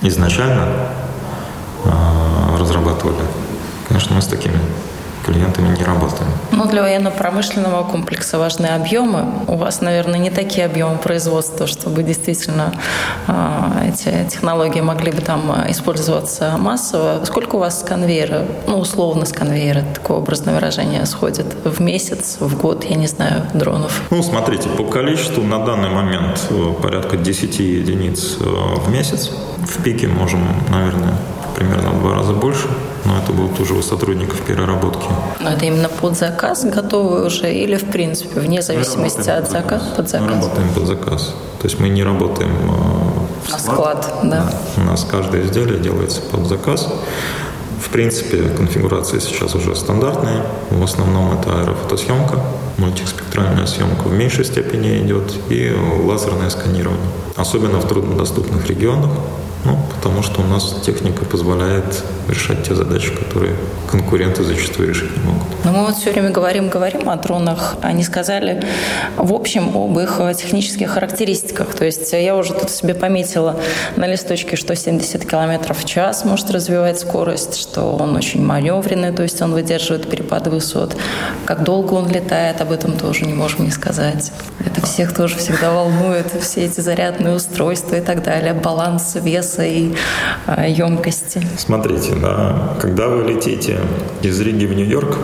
изначально 0.00 0.88
э, 1.84 1.90
разрабатывали, 2.58 3.22
конечно, 3.86 4.16
мы 4.16 4.22
с 4.22 4.26
такими 4.26 4.58
клиентами 5.28 5.76
не 5.76 5.84
работаем. 5.84 6.30
Ну, 6.52 6.66
для 6.66 6.82
военно-промышленного 6.82 7.84
комплекса 7.84 8.38
важны 8.38 8.66
объемы. 8.66 9.26
У 9.46 9.56
вас, 9.56 9.82
наверное, 9.82 10.18
не 10.18 10.30
такие 10.30 10.64
объемы 10.64 10.96
производства, 10.96 11.66
чтобы 11.66 12.02
действительно 12.02 12.72
э, 13.26 13.90
эти 13.92 14.28
технологии 14.30 14.80
могли 14.80 15.12
бы 15.12 15.20
там 15.20 15.52
использоваться 15.68 16.56
массово. 16.58 17.24
Сколько 17.24 17.56
у 17.56 17.58
вас 17.58 17.80
с 17.80 17.82
конвейера, 17.82 18.46
ну, 18.66 18.78
условно 18.78 19.26
с 19.26 19.32
конвейера, 19.32 19.82
такое 19.94 20.16
образное 20.16 20.54
выражение, 20.54 21.04
сходит 21.04 21.46
в 21.64 21.80
месяц, 21.80 22.38
в 22.40 22.56
год, 22.56 22.84
я 22.84 22.96
не 22.96 23.06
знаю, 23.06 23.42
дронов? 23.52 24.02
Ну, 24.10 24.22
смотрите, 24.22 24.68
по 24.70 24.84
количеству 24.84 25.42
на 25.42 25.58
данный 25.58 25.90
момент 25.90 26.40
э, 26.50 26.72
порядка 26.82 27.18
10 27.18 27.58
единиц 27.58 28.38
э, 28.40 28.44
в 28.44 28.90
месяц. 28.90 29.30
В 29.58 29.82
пике 29.82 30.08
можем, 30.08 30.40
наверное, 30.70 31.14
примерно 31.54 31.90
в 31.90 32.00
два 32.00 32.14
раза 32.14 32.32
больше 32.32 32.68
но 33.08 33.18
это 33.18 33.32
будет 33.32 33.58
уже 33.58 33.74
у 33.74 33.82
сотрудников 33.82 34.40
переработки. 34.42 35.06
Но 35.40 35.50
это 35.50 35.64
именно 35.64 35.88
под 35.88 36.16
заказ 36.16 36.64
готовы 36.64 37.26
уже 37.26 37.52
или 37.52 37.76
в 37.76 37.90
принципе, 37.90 38.40
вне 38.40 38.60
зависимости 38.60 39.30
от 39.30 39.50
заказа? 39.50 39.84
Под 39.96 40.08
заказ. 40.08 40.26
Мы 40.28 40.34
работаем 40.34 40.68
под 40.74 40.86
заказ. 40.86 41.34
То 41.60 41.66
есть 41.66 41.80
мы 41.80 41.88
не 41.88 42.04
работаем 42.04 42.50
э, 42.50 43.46
в 43.46 43.60
склад. 43.60 44.04
склад 44.04 44.14
да. 44.24 44.50
да. 44.76 44.82
У 44.82 44.84
нас 44.84 45.06
каждое 45.10 45.46
изделие 45.46 45.80
делается 45.80 46.20
под 46.20 46.46
заказ. 46.46 46.86
В 47.80 47.90
принципе, 47.90 48.42
конфигурация 48.56 49.20
сейчас 49.20 49.54
уже 49.54 49.74
стандартная. 49.74 50.42
В 50.70 50.82
основном 50.82 51.38
это 51.38 51.60
аэрофотосъемка, 51.60 52.38
мультиспектральная 52.76 53.66
съемка 53.66 54.02
в 54.08 54.12
меньшей 54.12 54.44
степени 54.44 54.98
идет 54.98 55.32
и 55.48 55.74
лазерное 56.04 56.50
сканирование. 56.50 57.08
Особенно 57.36 57.78
в 57.78 57.88
труднодоступных 57.88 58.66
регионах 58.66 59.10
ну, 59.64 59.78
потому 59.94 60.22
что 60.22 60.40
у 60.40 60.44
нас 60.44 60.74
техника 60.84 61.24
позволяет 61.24 62.04
решать 62.28 62.62
те 62.62 62.74
задачи, 62.74 63.10
которые 63.14 63.54
конкуренты 63.90 64.44
зачастую 64.44 64.88
решить 64.88 65.16
не 65.16 65.22
могут. 65.24 65.42
Но 65.64 65.72
мы 65.72 65.86
вот 65.86 65.96
все 65.96 66.12
время 66.12 66.30
говорим, 66.30 66.68
говорим 66.68 67.08
о 67.08 67.16
дронах. 67.16 67.76
Они 67.82 68.04
сказали, 68.04 68.62
в 69.16 69.32
общем, 69.32 69.76
об 69.76 69.98
их 69.98 70.20
технических 70.36 70.90
характеристиках. 70.90 71.74
То 71.74 71.84
есть 71.84 72.12
я 72.12 72.36
уже 72.36 72.54
тут 72.54 72.70
себе 72.70 72.94
пометила 72.94 73.56
на 73.96 74.06
листочке, 74.06 74.56
что 74.56 74.76
70 74.76 75.24
км 75.24 75.74
в 75.74 75.84
час 75.84 76.24
может 76.24 76.50
развивать 76.50 77.00
скорость, 77.00 77.60
что 77.60 77.96
он 77.96 78.14
очень 78.14 78.44
маневренный, 78.44 79.12
то 79.12 79.22
есть 79.22 79.42
он 79.42 79.52
выдерживает 79.52 80.08
перепады 80.08 80.50
высот. 80.50 80.96
Как 81.46 81.64
долго 81.64 81.94
он 81.94 82.08
летает, 82.08 82.60
об 82.60 82.70
этом 82.70 82.92
тоже 82.92 83.24
не 83.24 83.34
можем 83.34 83.64
не 83.64 83.70
сказать. 83.70 84.32
Это 84.64 84.84
всех 84.86 85.14
тоже 85.14 85.36
всегда 85.36 85.72
волнует, 85.72 86.26
все 86.40 86.66
эти 86.66 86.80
зарядные 86.80 87.34
устройства 87.34 87.96
и 87.96 88.00
так 88.00 88.22
далее, 88.22 88.54
баланс 88.54 89.16
веса 89.20 89.47
веса 89.48 89.64
и 89.64 89.94
емкости. 90.70 91.42
Смотрите, 91.56 92.14
да, 92.14 92.76
когда 92.80 93.08
вы 93.08 93.24
летите 93.24 93.80
из 94.22 94.40
Риги 94.40 94.66
в 94.66 94.74
Нью-Йорк, 94.74 95.16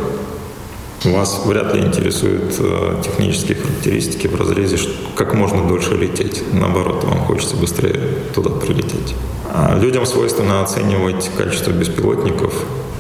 Вас 1.04 1.42
вряд 1.44 1.74
ли 1.74 1.82
интересуют 1.82 2.56
э, 2.58 3.02
технические 3.04 3.58
характеристики 3.58 4.26
в 4.26 4.36
разрезе, 4.36 4.78
как 5.14 5.34
можно 5.34 5.68
дольше 5.68 5.94
лететь. 5.96 6.42
Наоборот, 6.54 7.04
вам 7.04 7.18
хочется 7.26 7.56
быстрее 7.56 8.00
туда 8.34 8.48
прилететь. 8.48 9.14
А 9.52 9.78
людям 9.78 10.06
свойственно 10.06 10.62
оценивать 10.62 11.30
качество 11.36 11.72
беспилотников 11.72 12.54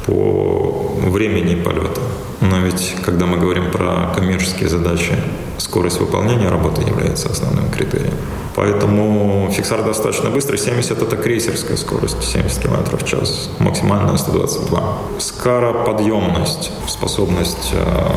по 0.04 0.92
времени 0.98 1.54
полета. 1.54 2.02
Но 2.42 2.58
ведь, 2.58 2.94
когда 3.06 3.24
мы 3.24 3.38
говорим 3.38 3.70
про 3.70 4.12
коммерческие 4.14 4.68
задачи, 4.68 5.14
скорость 5.56 5.98
выполнения 5.98 6.50
работы 6.50 6.82
является 6.82 7.30
основным 7.30 7.70
критерием. 7.70 8.12
Поэтому 8.54 9.50
фиксар 9.52 9.82
достаточно 9.82 10.30
быстрый. 10.30 10.58
70– 10.58 11.02
это 11.02 11.16
крейсерская 11.16 11.76
скорость, 11.76 12.22
70 12.22 12.62
км 12.62 12.96
в 12.96 13.04
час. 13.04 13.50
Максимальная 13.58 14.16
122. 14.16 14.98
Скара– 15.18 15.72
подъемность, 15.86 16.70
способность 16.86 17.72
э, 17.72 18.10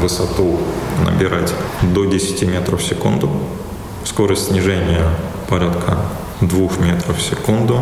высоту 0.00 0.58
набирать 1.04 1.52
до 1.82 2.06
10 2.06 2.42
метров 2.48 2.80
в 2.80 2.84
секунду. 2.84 3.30
Скорость 4.04 4.48
снижения 4.48 5.04
порядка 5.48 5.98
2 6.40 6.58
метров 6.80 7.18
в 7.18 7.22
секунду. 7.22 7.74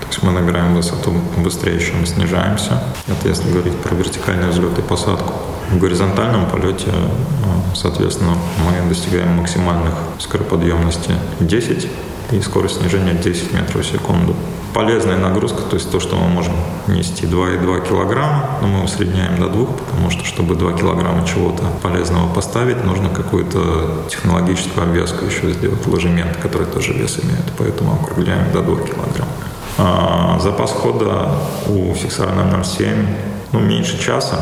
То 0.00 0.06
есть 0.08 0.22
мы 0.22 0.32
набираем 0.32 0.74
высоту 0.74 1.12
быстрее, 1.38 1.80
чем 1.80 2.04
снижаемся. 2.04 2.82
Это 3.08 3.28
если 3.28 3.50
говорить 3.50 3.76
про 3.76 3.94
вертикальный 3.94 4.48
взлет 4.48 4.78
и 4.78 4.82
посадку. 4.82 5.32
В 5.70 5.78
горизонтальном 5.78 6.46
полете, 6.46 6.88
э, 6.88 7.74
соответственно, 7.74 8.36
мы 8.58 8.88
достигаем 8.88 9.36
максимальных 9.36 9.94
скороподъемности 10.18 11.12
10 11.40 11.88
и 12.32 12.40
скорость 12.40 12.80
снижения 12.80 13.14
10 13.14 13.52
метров 13.52 13.84
в 13.84 13.90
секунду. 13.90 14.34
Полезная 14.74 15.18
нагрузка, 15.18 15.62
то 15.62 15.76
есть 15.76 15.90
то, 15.90 16.00
что 16.00 16.16
мы 16.16 16.28
можем 16.28 16.54
нести 16.88 17.26
2,2 17.26 17.86
килограмма, 17.86 18.58
но 18.62 18.68
мы 18.68 18.84
усредняем 18.84 19.38
до 19.38 19.48
2, 19.48 19.66
потому 19.66 20.10
что, 20.10 20.24
чтобы 20.24 20.54
2 20.54 20.72
килограмма 20.72 21.26
чего-то 21.26 21.64
полезного 21.82 22.32
поставить, 22.32 22.82
нужно 22.84 23.10
какую-то 23.10 24.04
технологическую 24.08 24.82
обвязку 24.84 25.26
еще 25.26 25.52
сделать, 25.52 25.86
ложемент, 25.86 26.38
который 26.38 26.66
тоже 26.66 26.94
вес 26.94 27.18
имеет, 27.22 27.52
поэтому 27.58 27.94
округляем 27.94 28.50
до 28.52 28.62
2 28.62 28.76
килограмм. 28.76 29.28
А 29.76 30.38
запас 30.40 30.70
хода 30.70 31.28
у 31.66 31.94
фиксара 31.94 32.32
007 32.62 33.06
ну, 33.52 33.60
меньше 33.60 34.02
часа, 34.02 34.38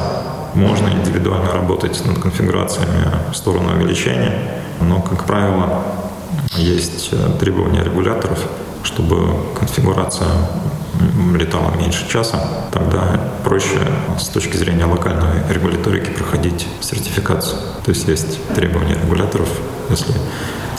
можно 0.55 0.89
индивидуально 0.89 1.53
работать 1.53 2.05
над 2.05 2.19
конфигурациями 2.19 3.07
в 3.33 3.37
сторону 3.37 3.75
увеличения, 3.77 4.63
но, 4.81 5.01
как 5.01 5.25
правило, 5.25 5.83
есть 6.57 7.11
э, 7.13 7.39
требования 7.39 7.83
регуляторов, 7.85 8.39
чтобы 8.83 9.17
конфигурация 9.59 10.29
летала 11.35 11.75
меньше 11.77 12.09
часа, 12.09 12.41
тогда 12.73 13.21
проще 13.45 13.79
с 14.19 14.29
точки 14.29 14.57
зрения 14.57 14.85
локальной 14.85 15.43
регуляторики 15.49 16.11
проходить 16.11 16.67
сертификацию. 16.81 17.59
То 17.85 17.91
есть 17.91 18.07
есть 18.09 18.39
требования 18.55 18.95
регуляторов, 18.95 19.49
если 19.89 20.15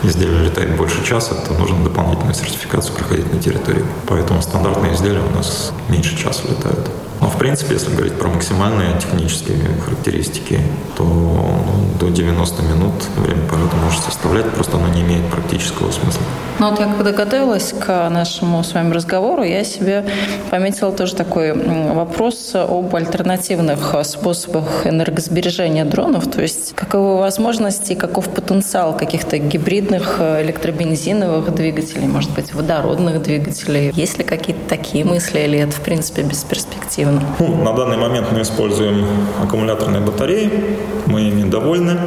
изделие 0.04 0.46
летает 0.46 0.76
больше 0.76 1.04
часа, 1.04 1.36
то 1.36 1.54
нужно 1.54 1.84
дополнительную 1.84 2.34
сертификацию 2.34 2.96
проходить 2.96 3.32
на 3.34 3.40
территории. 3.40 3.86
Поэтому 4.08 4.42
стандартные 4.42 4.94
изделия 4.94 5.22
у 5.22 5.36
нас 5.36 5.72
меньше 5.90 6.18
часа 6.18 6.44
летают. 6.48 6.90
Но, 7.22 7.28
в 7.28 7.38
принципе, 7.38 7.76
если 7.76 7.92
говорить 7.92 8.14
про 8.14 8.30
максимальные 8.30 9.00
технические 9.00 9.60
характеристики, 9.86 10.60
то 10.98 11.04
ну, 11.04 11.86
до 12.00 12.10
90 12.10 12.64
минут 12.64 12.94
время 13.16 13.48
полета 13.48 13.76
может 13.76 14.04
составлять, 14.04 14.50
просто 14.50 14.78
оно 14.78 14.88
не 14.88 15.02
имеет 15.02 15.24
практического 15.30 15.92
смысла. 15.92 16.24
Ну 16.58 16.70
вот 16.70 16.80
я 16.80 16.88
когда 16.88 17.12
готовилась 17.12 17.74
к 17.74 18.10
нашему 18.10 18.64
с 18.64 18.74
вами 18.74 18.94
разговору, 18.94 19.44
я 19.44 19.64
себе 19.64 20.06
пометила 20.50 20.92
тоже 20.92 21.16
такой 21.16 21.54
вопрос 21.94 22.52
об 22.54 22.96
альтернативных 22.96 23.96
способах 24.04 24.86
энергосбережения 24.86 25.86
дронов, 25.86 26.30
то 26.30 26.42
есть 26.42 26.74
каковы 26.76 27.18
возможности, 27.18 27.94
каков 27.94 28.30
потенциал 28.30 28.98
каких-то 28.98 29.38
гибридных 29.38 30.20
электробензиновых 30.20 31.54
двигателей, 31.54 32.08
может 32.08 32.32
быть, 32.32 32.54
водородных 32.54 33.22
двигателей. 33.22 33.92
Есть 33.96 34.18
ли 34.18 34.24
какие-то 34.24 34.68
такие 34.68 35.06
мысли 35.06 35.40
или 35.40 35.60
это, 35.60 35.72
в 35.72 35.82
принципе, 35.82 36.24
бесперспективно? 36.24 37.21
Ну, 37.40 37.64
на 37.64 37.74
данный 37.74 37.98
момент 37.98 38.28
мы 38.32 38.42
используем 38.42 39.06
аккумуляторные 39.44 40.02
батареи. 40.02 40.78
Мы 41.06 41.22
ими 41.22 41.50
довольны. 41.50 41.98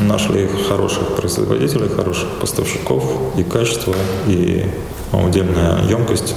Нашли 0.00 0.48
хороших 0.68 1.16
производителей, 1.16 1.88
хороших 1.88 2.28
поставщиков. 2.40 3.04
И 3.36 3.42
качество, 3.42 3.94
и 4.26 4.66
удельная 5.12 5.82
емкость 5.88 6.34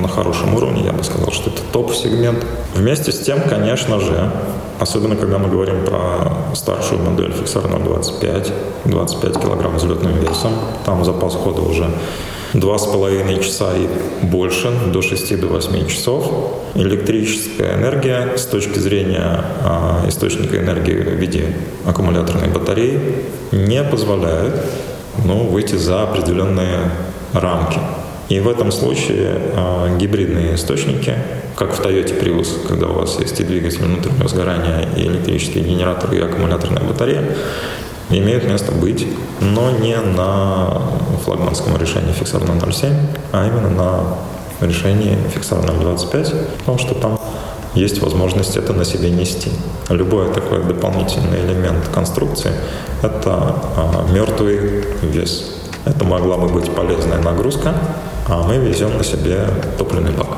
на 0.00 0.08
хорошем 0.08 0.54
уровне. 0.54 0.82
Я 0.84 0.92
бы 0.92 1.02
сказал, 1.04 1.30
что 1.32 1.50
это 1.50 1.62
топ-сегмент. 1.72 2.44
Вместе 2.74 3.12
с 3.12 3.18
тем, 3.20 3.40
конечно 3.48 3.98
же, 4.00 4.30
особенно 4.78 5.16
когда 5.16 5.38
мы 5.38 5.48
говорим 5.48 5.84
про 5.84 6.54
старшую 6.54 7.02
модель 7.02 7.30
Fixar 7.30 7.66
025, 7.82 8.52
25 8.84 9.40
килограмм 9.40 9.76
взлетным 9.76 10.12
весом, 10.18 10.52
там 10.84 11.04
запас 11.04 11.34
хода 11.34 11.62
уже 11.62 11.90
два 12.54 12.78
с 12.78 12.86
половиной 12.86 13.42
часа 13.42 13.72
и 13.76 13.88
больше, 14.26 14.70
до 14.92 15.02
6 15.02 15.40
до 15.40 15.46
8 15.46 15.86
часов. 15.88 16.30
Электрическая 16.74 17.76
энергия 17.76 18.36
с 18.36 18.46
точки 18.46 18.78
зрения 18.78 19.44
а, 19.62 20.04
источника 20.08 20.58
энергии 20.58 20.94
в 20.94 21.14
виде 21.14 21.54
аккумуляторной 21.84 22.48
батареи 22.48 23.24
не 23.52 23.82
позволяет 23.82 24.54
ну, 25.24 25.44
выйти 25.44 25.76
за 25.76 26.02
определенные 26.02 26.90
рамки. 27.32 27.78
И 28.28 28.40
в 28.40 28.48
этом 28.48 28.72
случае 28.72 29.40
э, 29.54 29.98
гибридные 29.98 30.56
источники, 30.56 31.14
как 31.54 31.72
в 31.72 31.80
Toyota 31.80 32.20
Prius, 32.20 32.66
когда 32.66 32.88
у 32.88 32.94
вас 32.94 33.20
есть 33.20 33.38
и 33.38 33.44
двигатель 33.44 33.84
внутреннего 33.84 34.28
сгорания, 34.28 34.88
и 34.96 35.02
электрический 35.02 35.60
генератор, 35.60 36.12
и 36.12 36.18
аккумуляторная 36.18 36.82
батарея, 36.82 37.36
имеют 38.10 38.44
место 38.44 38.72
быть, 38.72 39.06
но 39.40 39.70
не 39.70 39.96
на 39.96 40.82
флагманском 41.24 41.76
решении 41.76 42.14
Fixar 42.14 42.42
007, 42.72 42.92
а 43.32 43.46
именно 43.46 43.70
на 43.70 44.66
решении 44.66 45.16
Fixar 45.34 45.64
025, 45.80 46.58
потому 46.58 46.78
что 46.78 46.94
там 46.94 47.18
есть 47.74 48.00
возможность 48.00 48.56
это 48.56 48.72
на 48.72 48.84
себе 48.84 49.10
нести. 49.10 49.50
Любой 49.90 50.32
такой 50.32 50.64
дополнительный 50.64 51.40
элемент 51.40 51.88
конструкции– 51.92 52.52
это 53.02 53.54
а, 53.76 54.06
мертвый 54.10 54.84
вес. 55.02 55.52
Это 55.84 56.04
могла 56.04 56.36
бы 56.38 56.48
быть 56.48 56.74
полезная 56.74 57.18
нагрузка, 57.18 57.74
а 58.28 58.42
мы 58.42 58.56
везем 58.56 58.96
на 58.96 59.04
себе 59.04 59.46
топливный 59.78 60.12
бак. 60.12 60.35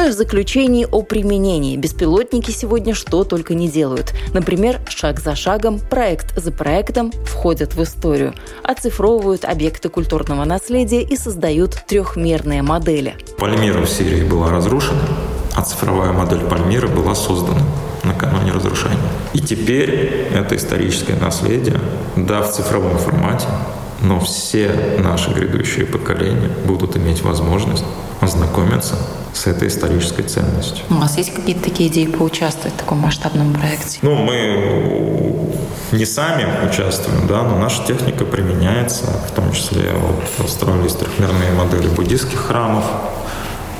Ну 0.00 0.06
и 0.06 0.10
в 0.12 0.14
заключении 0.14 0.86
о 0.90 1.02
применении. 1.02 1.76
Беспилотники 1.76 2.50
сегодня 2.50 2.94
что 2.94 3.22
только 3.22 3.52
не 3.52 3.68
делают. 3.68 4.14
Например, 4.32 4.80
шаг 4.88 5.20
за 5.20 5.36
шагом, 5.36 5.78
проект 5.78 6.34
за 6.42 6.50
проектом 6.50 7.12
входят 7.26 7.74
в 7.74 7.82
историю. 7.82 8.32
Оцифровывают 8.62 9.44
объекты 9.44 9.90
культурного 9.90 10.46
наследия 10.46 11.02
и 11.02 11.16
создают 11.18 11.84
трехмерные 11.86 12.62
модели. 12.62 13.14
Пальмира 13.36 13.82
в 13.82 13.90
Сирии 13.90 14.24
была 14.24 14.50
разрушена, 14.50 15.02
а 15.54 15.60
цифровая 15.60 16.12
модель 16.12 16.40
Пальмира 16.40 16.88
была 16.88 17.14
создана 17.14 17.60
накануне 18.02 18.52
разрушения. 18.52 18.96
И 19.34 19.40
теперь 19.40 20.30
это 20.32 20.56
историческое 20.56 21.16
наследие, 21.16 21.78
да, 22.16 22.40
в 22.40 22.50
цифровом 22.50 22.96
формате, 22.96 23.48
но 24.02 24.20
все 24.20 24.70
наши 24.98 25.30
грядущие 25.30 25.86
поколения 25.86 26.50
будут 26.64 26.96
иметь 26.96 27.22
возможность 27.22 27.84
ознакомиться 28.20 28.96
с 29.32 29.46
этой 29.46 29.68
исторической 29.68 30.22
ценностью. 30.22 30.84
У 30.90 30.94
вас 30.94 31.16
есть 31.16 31.34
какие-то 31.34 31.62
такие 31.62 31.88
идеи 31.88 32.06
поучаствовать 32.06 32.74
в 32.74 32.78
таком 32.78 32.98
масштабном 32.98 33.52
проекте? 33.52 33.98
Ну, 34.02 34.14
мы 34.16 35.50
не 35.92 36.04
сами 36.04 36.46
участвуем, 36.68 37.26
да, 37.26 37.42
но 37.42 37.58
наша 37.58 37.84
техника 37.84 38.24
применяется, 38.24 39.06
в 39.28 39.32
том 39.32 39.52
числе 39.52 39.92
вот, 39.92 40.50
строились 40.50 40.94
трехмерные 40.94 41.52
модели 41.52 41.88
буддийских 41.88 42.38
храмов, 42.38 42.84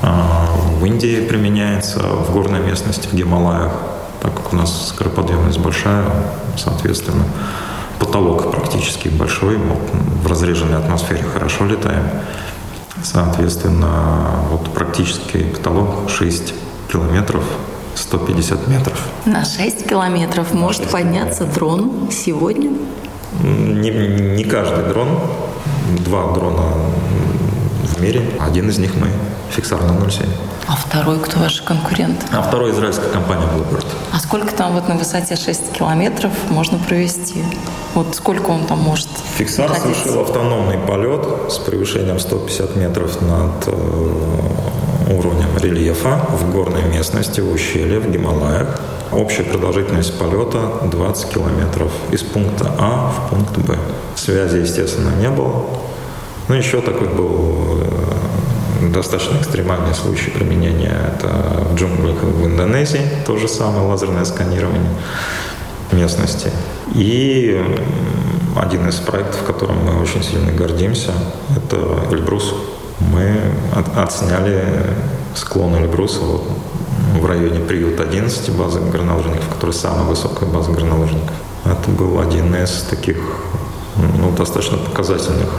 а, 0.01 0.47
в 0.79 0.85
Индии 0.85 1.25
применяется 1.27 1.99
в 1.99 2.31
горной 2.31 2.59
местности, 2.59 3.07
в 3.07 3.13
Гималаях, 3.13 3.73
так 4.21 4.33
как 4.33 4.53
у 4.53 4.55
нас 4.55 4.89
скороподъемность 4.89 5.59
большая, 5.59 6.05
соответственно, 6.57 7.23
потолок 8.01 8.51
практически 8.51 9.09
большой, 9.09 9.57
мы 9.57 9.75
в 10.23 10.27
разреженной 10.27 10.77
атмосфере 10.77 11.23
хорошо 11.23 11.65
летаем. 11.65 12.03
Соответственно, 13.03 14.45
вот 14.49 14.73
практически 14.73 15.43
потолок 15.43 16.09
6 16.09 16.53
километров 16.91 17.43
150 17.95 18.67
метров. 18.67 18.99
На 19.25 19.45
6 19.45 19.87
километров 19.87 20.53
может 20.53 20.89
подняться 20.89 21.45
дрон 21.45 22.09
сегодня? 22.11 22.71
Не, 23.43 23.91
не 23.91 24.43
каждый 24.43 24.83
дрон. 24.85 25.19
Два 25.99 26.33
дрона 26.33 26.73
в 28.01 28.03
мире. 28.03 28.21
Один 28.39 28.69
из 28.69 28.79
них 28.79 28.95
мы, 28.95 29.07
Fixar 29.55 29.79
007. 30.09 30.25
А 30.67 30.75
второй 30.75 31.19
кто 31.19 31.39
ваши 31.39 31.63
конкуренты? 31.63 32.25
А 32.31 32.41
второй 32.41 32.71
израильская 32.71 33.09
компания 33.09 33.45
Bluebird. 33.45 33.85
А 34.11 34.19
сколько 34.19 34.53
там 34.53 34.73
вот 34.73 34.87
на 34.87 34.95
высоте 34.95 35.35
6 35.35 35.71
километров 35.71 36.31
можно 36.49 36.77
провести? 36.79 37.43
Вот 37.93 38.15
сколько 38.15 38.49
он 38.51 38.65
там 38.65 38.79
может 38.79 39.07
Фиксар 39.37 39.73
совершил 39.75 40.21
автономный 40.21 40.77
полет 40.79 41.51
с 41.51 41.57
превышением 41.57 42.19
150 42.19 42.75
метров 42.75 43.21
над 43.21 43.67
э, 43.67 45.13
уровнем 45.13 45.49
рельефа 45.61 46.21
в 46.29 46.51
горной 46.51 46.83
местности, 46.83 47.41
в 47.41 47.51
ущелье, 47.51 47.99
в 47.99 48.09
Гималаях. 48.09 48.79
Общая 49.11 49.43
продолжительность 49.43 50.17
полета 50.17 50.59
20 50.91 51.33
километров 51.33 51.91
из 52.11 52.23
пункта 52.23 52.71
А 52.79 53.11
в 53.11 53.29
пункт 53.29 53.57
Б. 53.57 53.77
Связи, 54.15 54.57
естественно, 54.57 55.11
не 55.19 55.29
было. 55.29 55.65
Ну, 56.51 56.57
еще 56.57 56.81
такой 56.81 57.07
был 57.07 57.79
э, 57.79 58.89
достаточно 58.89 59.37
экстремальный 59.37 59.93
случай 59.93 60.31
применения. 60.31 60.93
Это 61.15 61.29
в 61.69 61.75
джунглях 61.75 62.21
в 62.23 62.45
Индонезии, 62.45 63.03
то 63.25 63.37
же 63.37 63.47
самое 63.47 63.87
лазерное 63.87 64.25
сканирование 64.25 64.91
местности. 65.93 66.51
И 66.93 67.57
один 68.57 68.85
из 68.89 68.95
проектов, 68.95 69.45
которым 69.47 69.77
мы 69.85 70.01
очень 70.01 70.21
сильно 70.21 70.51
гордимся, 70.51 71.13
это 71.55 71.77
Эльбрус. 72.11 72.53
Мы 72.99 73.31
от, 73.73 73.97
отсняли 73.97 74.61
склон 75.35 75.75
Эльбруса 75.75 76.19
вот, 76.19 76.43
в 77.17 77.25
районе 77.25 77.61
приют 77.61 78.01
11 78.01 78.49
базы 78.57 78.81
горнолыжников, 78.81 79.47
которая 79.47 79.73
самая 79.73 80.03
высокая 80.03 80.49
база 80.49 80.71
горнолыжников. 80.71 81.31
Это 81.63 81.91
был 81.91 82.19
один 82.19 82.53
из 82.55 82.81
таких 82.89 83.15
ну, 83.95 84.31
достаточно 84.31 84.77
показательных 84.77 85.49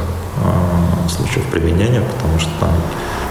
э, 0.45 0.72
случаев 1.09 1.47
применения, 1.47 2.01
потому 2.01 2.39
что 2.39 2.51
там 2.61 2.71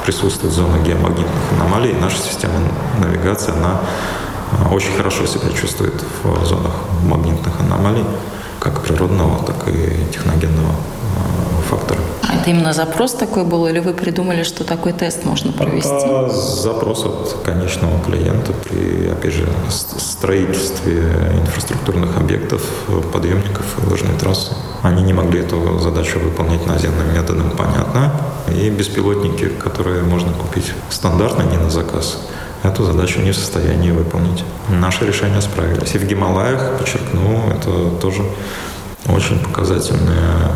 присутствует 0.05 0.53
зона 0.53 0.77
геомагнитных 0.79 1.51
аномалий. 1.53 1.93
Наша 1.93 2.17
система 2.17 2.53
навигации, 2.99 3.51
она 3.51 3.79
а, 4.51 4.73
очень 4.73 4.93
хорошо 4.95 5.25
себя 5.25 5.49
чувствует 5.51 6.03
в 6.23 6.45
зонах 6.45 6.73
магнитных 7.03 7.59
аномалий, 7.59 8.05
как 8.59 8.81
природного, 8.81 9.43
так 9.45 9.67
и 9.67 10.05
техногенного 10.11 10.75
а, 11.71 11.75
фактора. 11.75 11.99
Это 12.41 12.49
именно 12.49 12.73
запрос 12.73 13.13
такой 13.13 13.43
был, 13.43 13.67
или 13.67 13.79
вы 13.79 13.93
придумали, 13.93 14.43
что 14.43 14.63
такой 14.63 14.93
тест 14.93 15.25
можно 15.25 15.51
провести? 15.51 15.89
Это 15.89 16.29
запрос 16.29 17.05
от 17.05 17.37
конечного 17.43 17.99
клиента 18.03 18.53
при, 18.53 19.09
опять 19.09 19.33
же, 19.33 19.47
строительстве 19.69 21.03
инфраструктурных 21.39 22.17
объектов, 22.17 22.61
подъемников 23.13 23.65
и 23.81 23.89
ложной 23.89 24.17
трассы. 24.17 24.53
Они 24.81 25.03
не 25.03 25.13
могли 25.13 25.41
эту 25.41 25.79
задачу 25.79 26.19
выполнять 26.19 26.65
наземным 26.65 27.13
методом, 27.13 27.51
понятно. 27.51 28.11
И 28.47 28.69
беспилотники, 28.69 29.49
которые 29.49 30.03
можно 30.03 30.33
купить 30.33 30.73
стандартно, 30.89 31.43
не 31.43 31.57
на 31.57 31.69
заказ, 31.69 32.17
эту 32.63 32.83
задачу 32.83 33.21
не 33.21 33.31
в 33.31 33.35
состоянии 33.35 33.91
выполнить. 33.91 34.43
Наши 34.69 35.05
решения 35.05 35.41
справились. 35.41 35.95
И 35.95 35.97
в 35.97 36.05
Гималаях, 36.05 36.77
подчеркну, 36.77 37.51
это 37.51 37.89
тоже 38.01 38.23
очень 39.07 39.39
показательное 39.39 40.51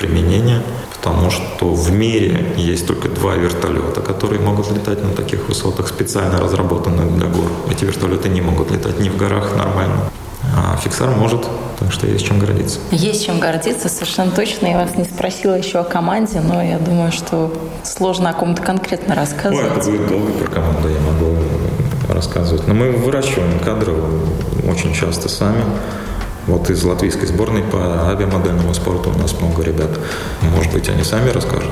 применение, 0.00 0.62
потому 0.96 1.30
что 1.30 1.74
в 1.74 1.92
мире 1.92 2.54
есть 2.56 2.86
только 2.86 3.08
два 3.08 3.34
вертолета, 3.34 4.00
которые 4.00 4.40
могут 4.40 4.70
летать 4.70 5.02
на 5.02 5.10
таких 5.10 5.48
высотах, 5.48 5.88
специально 5.88 6.40
разработанных 6.40 7.16
для 7.16 7.26
гор. 7.26 7.50
Эти 7.70 7.84
вертолеты 7.84 8.28
не 8.30 8.40
могут 8.40 8.70
летать 8.70 8.98
ни 8.98 9.10
в 9.10 9.16
горах 9.16 9.56
нормально, 9.56 10.10
а 10.56 10.76
фиксар 10.76 11.10
может, 11.10 11.46
так 11.78 11.92
что 11.92 12.06
есть 12.06 12.26
чем 12.26 12.38
гордиться. 12.38 12.78
Есть 12.90 13.26
чем 13.26 13.40
гордиться, 13.40 13.88
совершенно 13.88 14.30
точно. 14.30 14.66
Я 14.66 14.78
вас 14.78 14.96
не 14.96 15.04
спросила 15.04 15.54
еще 15.54 15.80
о 15.80 15.84
команде, 15.84 16.40
но 16.40 16.62
я 16.62 16.78
думаю, 16.78 17.12
что 17.12 17.52
сложно 17.84 18.30
о 18.30 18.32
ком-то 18.32 18.62
конкретно 18.62 19.14
рассказывать. 19.14 19.66
Ой, 19.66 19.80
это 19.80 19.90
будет 19.90 20.08
долго 20.08 20.32
про 20.32 20.50
команду, 20.50 20.88
я 20.88 21.00
могу 21.00 21.36
рассказывать. 22.08 22.66
Но 22.66 22.74
мы 22.74 22.90
выращиваем 22.92 23.58
кадры 23.60 23.94
очень 24.66 24.94
часто 24.94 25.28
сами. 25.28 25.62
Вот 26.46 26.70
из 26.70 26.82
латвийской 26.84 27.26
сборной 27.26 27.62
по 27.62 28.08
авиамодельному 28.10 28.74
спорту 28.74 29.10
у 29.14 29.18
нас 29.18 29.38
много 29.40 29.62
ребят. 29.62 29.90
Может 30.42 30.72
быть, 30.72 30.88
они 30.88 31.04
сами 31.04 31.30
расскажут. 31.30 31.70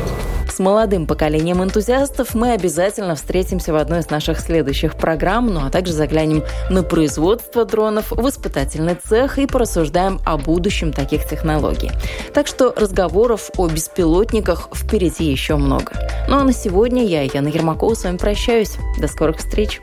С 0.58 0.60
молодым 0.60 1.06
поколением 1.06 1.62
энтузиастов 1.62 2.34
мы 2.34 2.50
обязательно 2.50 3.14
встретимся 3.14 3.72
в 3.72 3.76
одной 3.76 4.00
из 4.00 4.10
наших 4.10 4.40
следующих 4.40 4.96
программ, 4.96 5.46
ну 5.46 5.64
а 5.64 5.70
также 5.70 5.92
заглянем 5.92 6.42
на 6.68 6.82
производство 6.82 7.64
дронов, 7.64 8.10
в 8.10 8.28
испытательный 8.28 8.96
цех 8.96 9.38
и 9.38 9.46
порассуждаем 9.46 10.20
о 10.24 10.36
будущем 10.36 10.92
таких 10.92 11.28
технологий. 11.28 11.92
Так 12.34 12.48
что 12.48 12.74
разговоров 12.76 13.50
о 13.56 13.68
беспилотниках 13.68 14.70
впереди 14.74 15.30
еще 15.30 15.54
много. 15.54 15.92
Ну 16.26 16.38
а 16.38 16.42
на 16.42 16.52
сегодня 16.52 17.04
я, 17.04 17.22
Яна 17.22 17.46
Ермакова, 17.46 17.94
с 17.94 18.02
вами 18.02 18.16
прощаюсь. 18.16 18.78
До 18.98 19.06
скорых 19.06 19.36
встреч! 19.36 19.80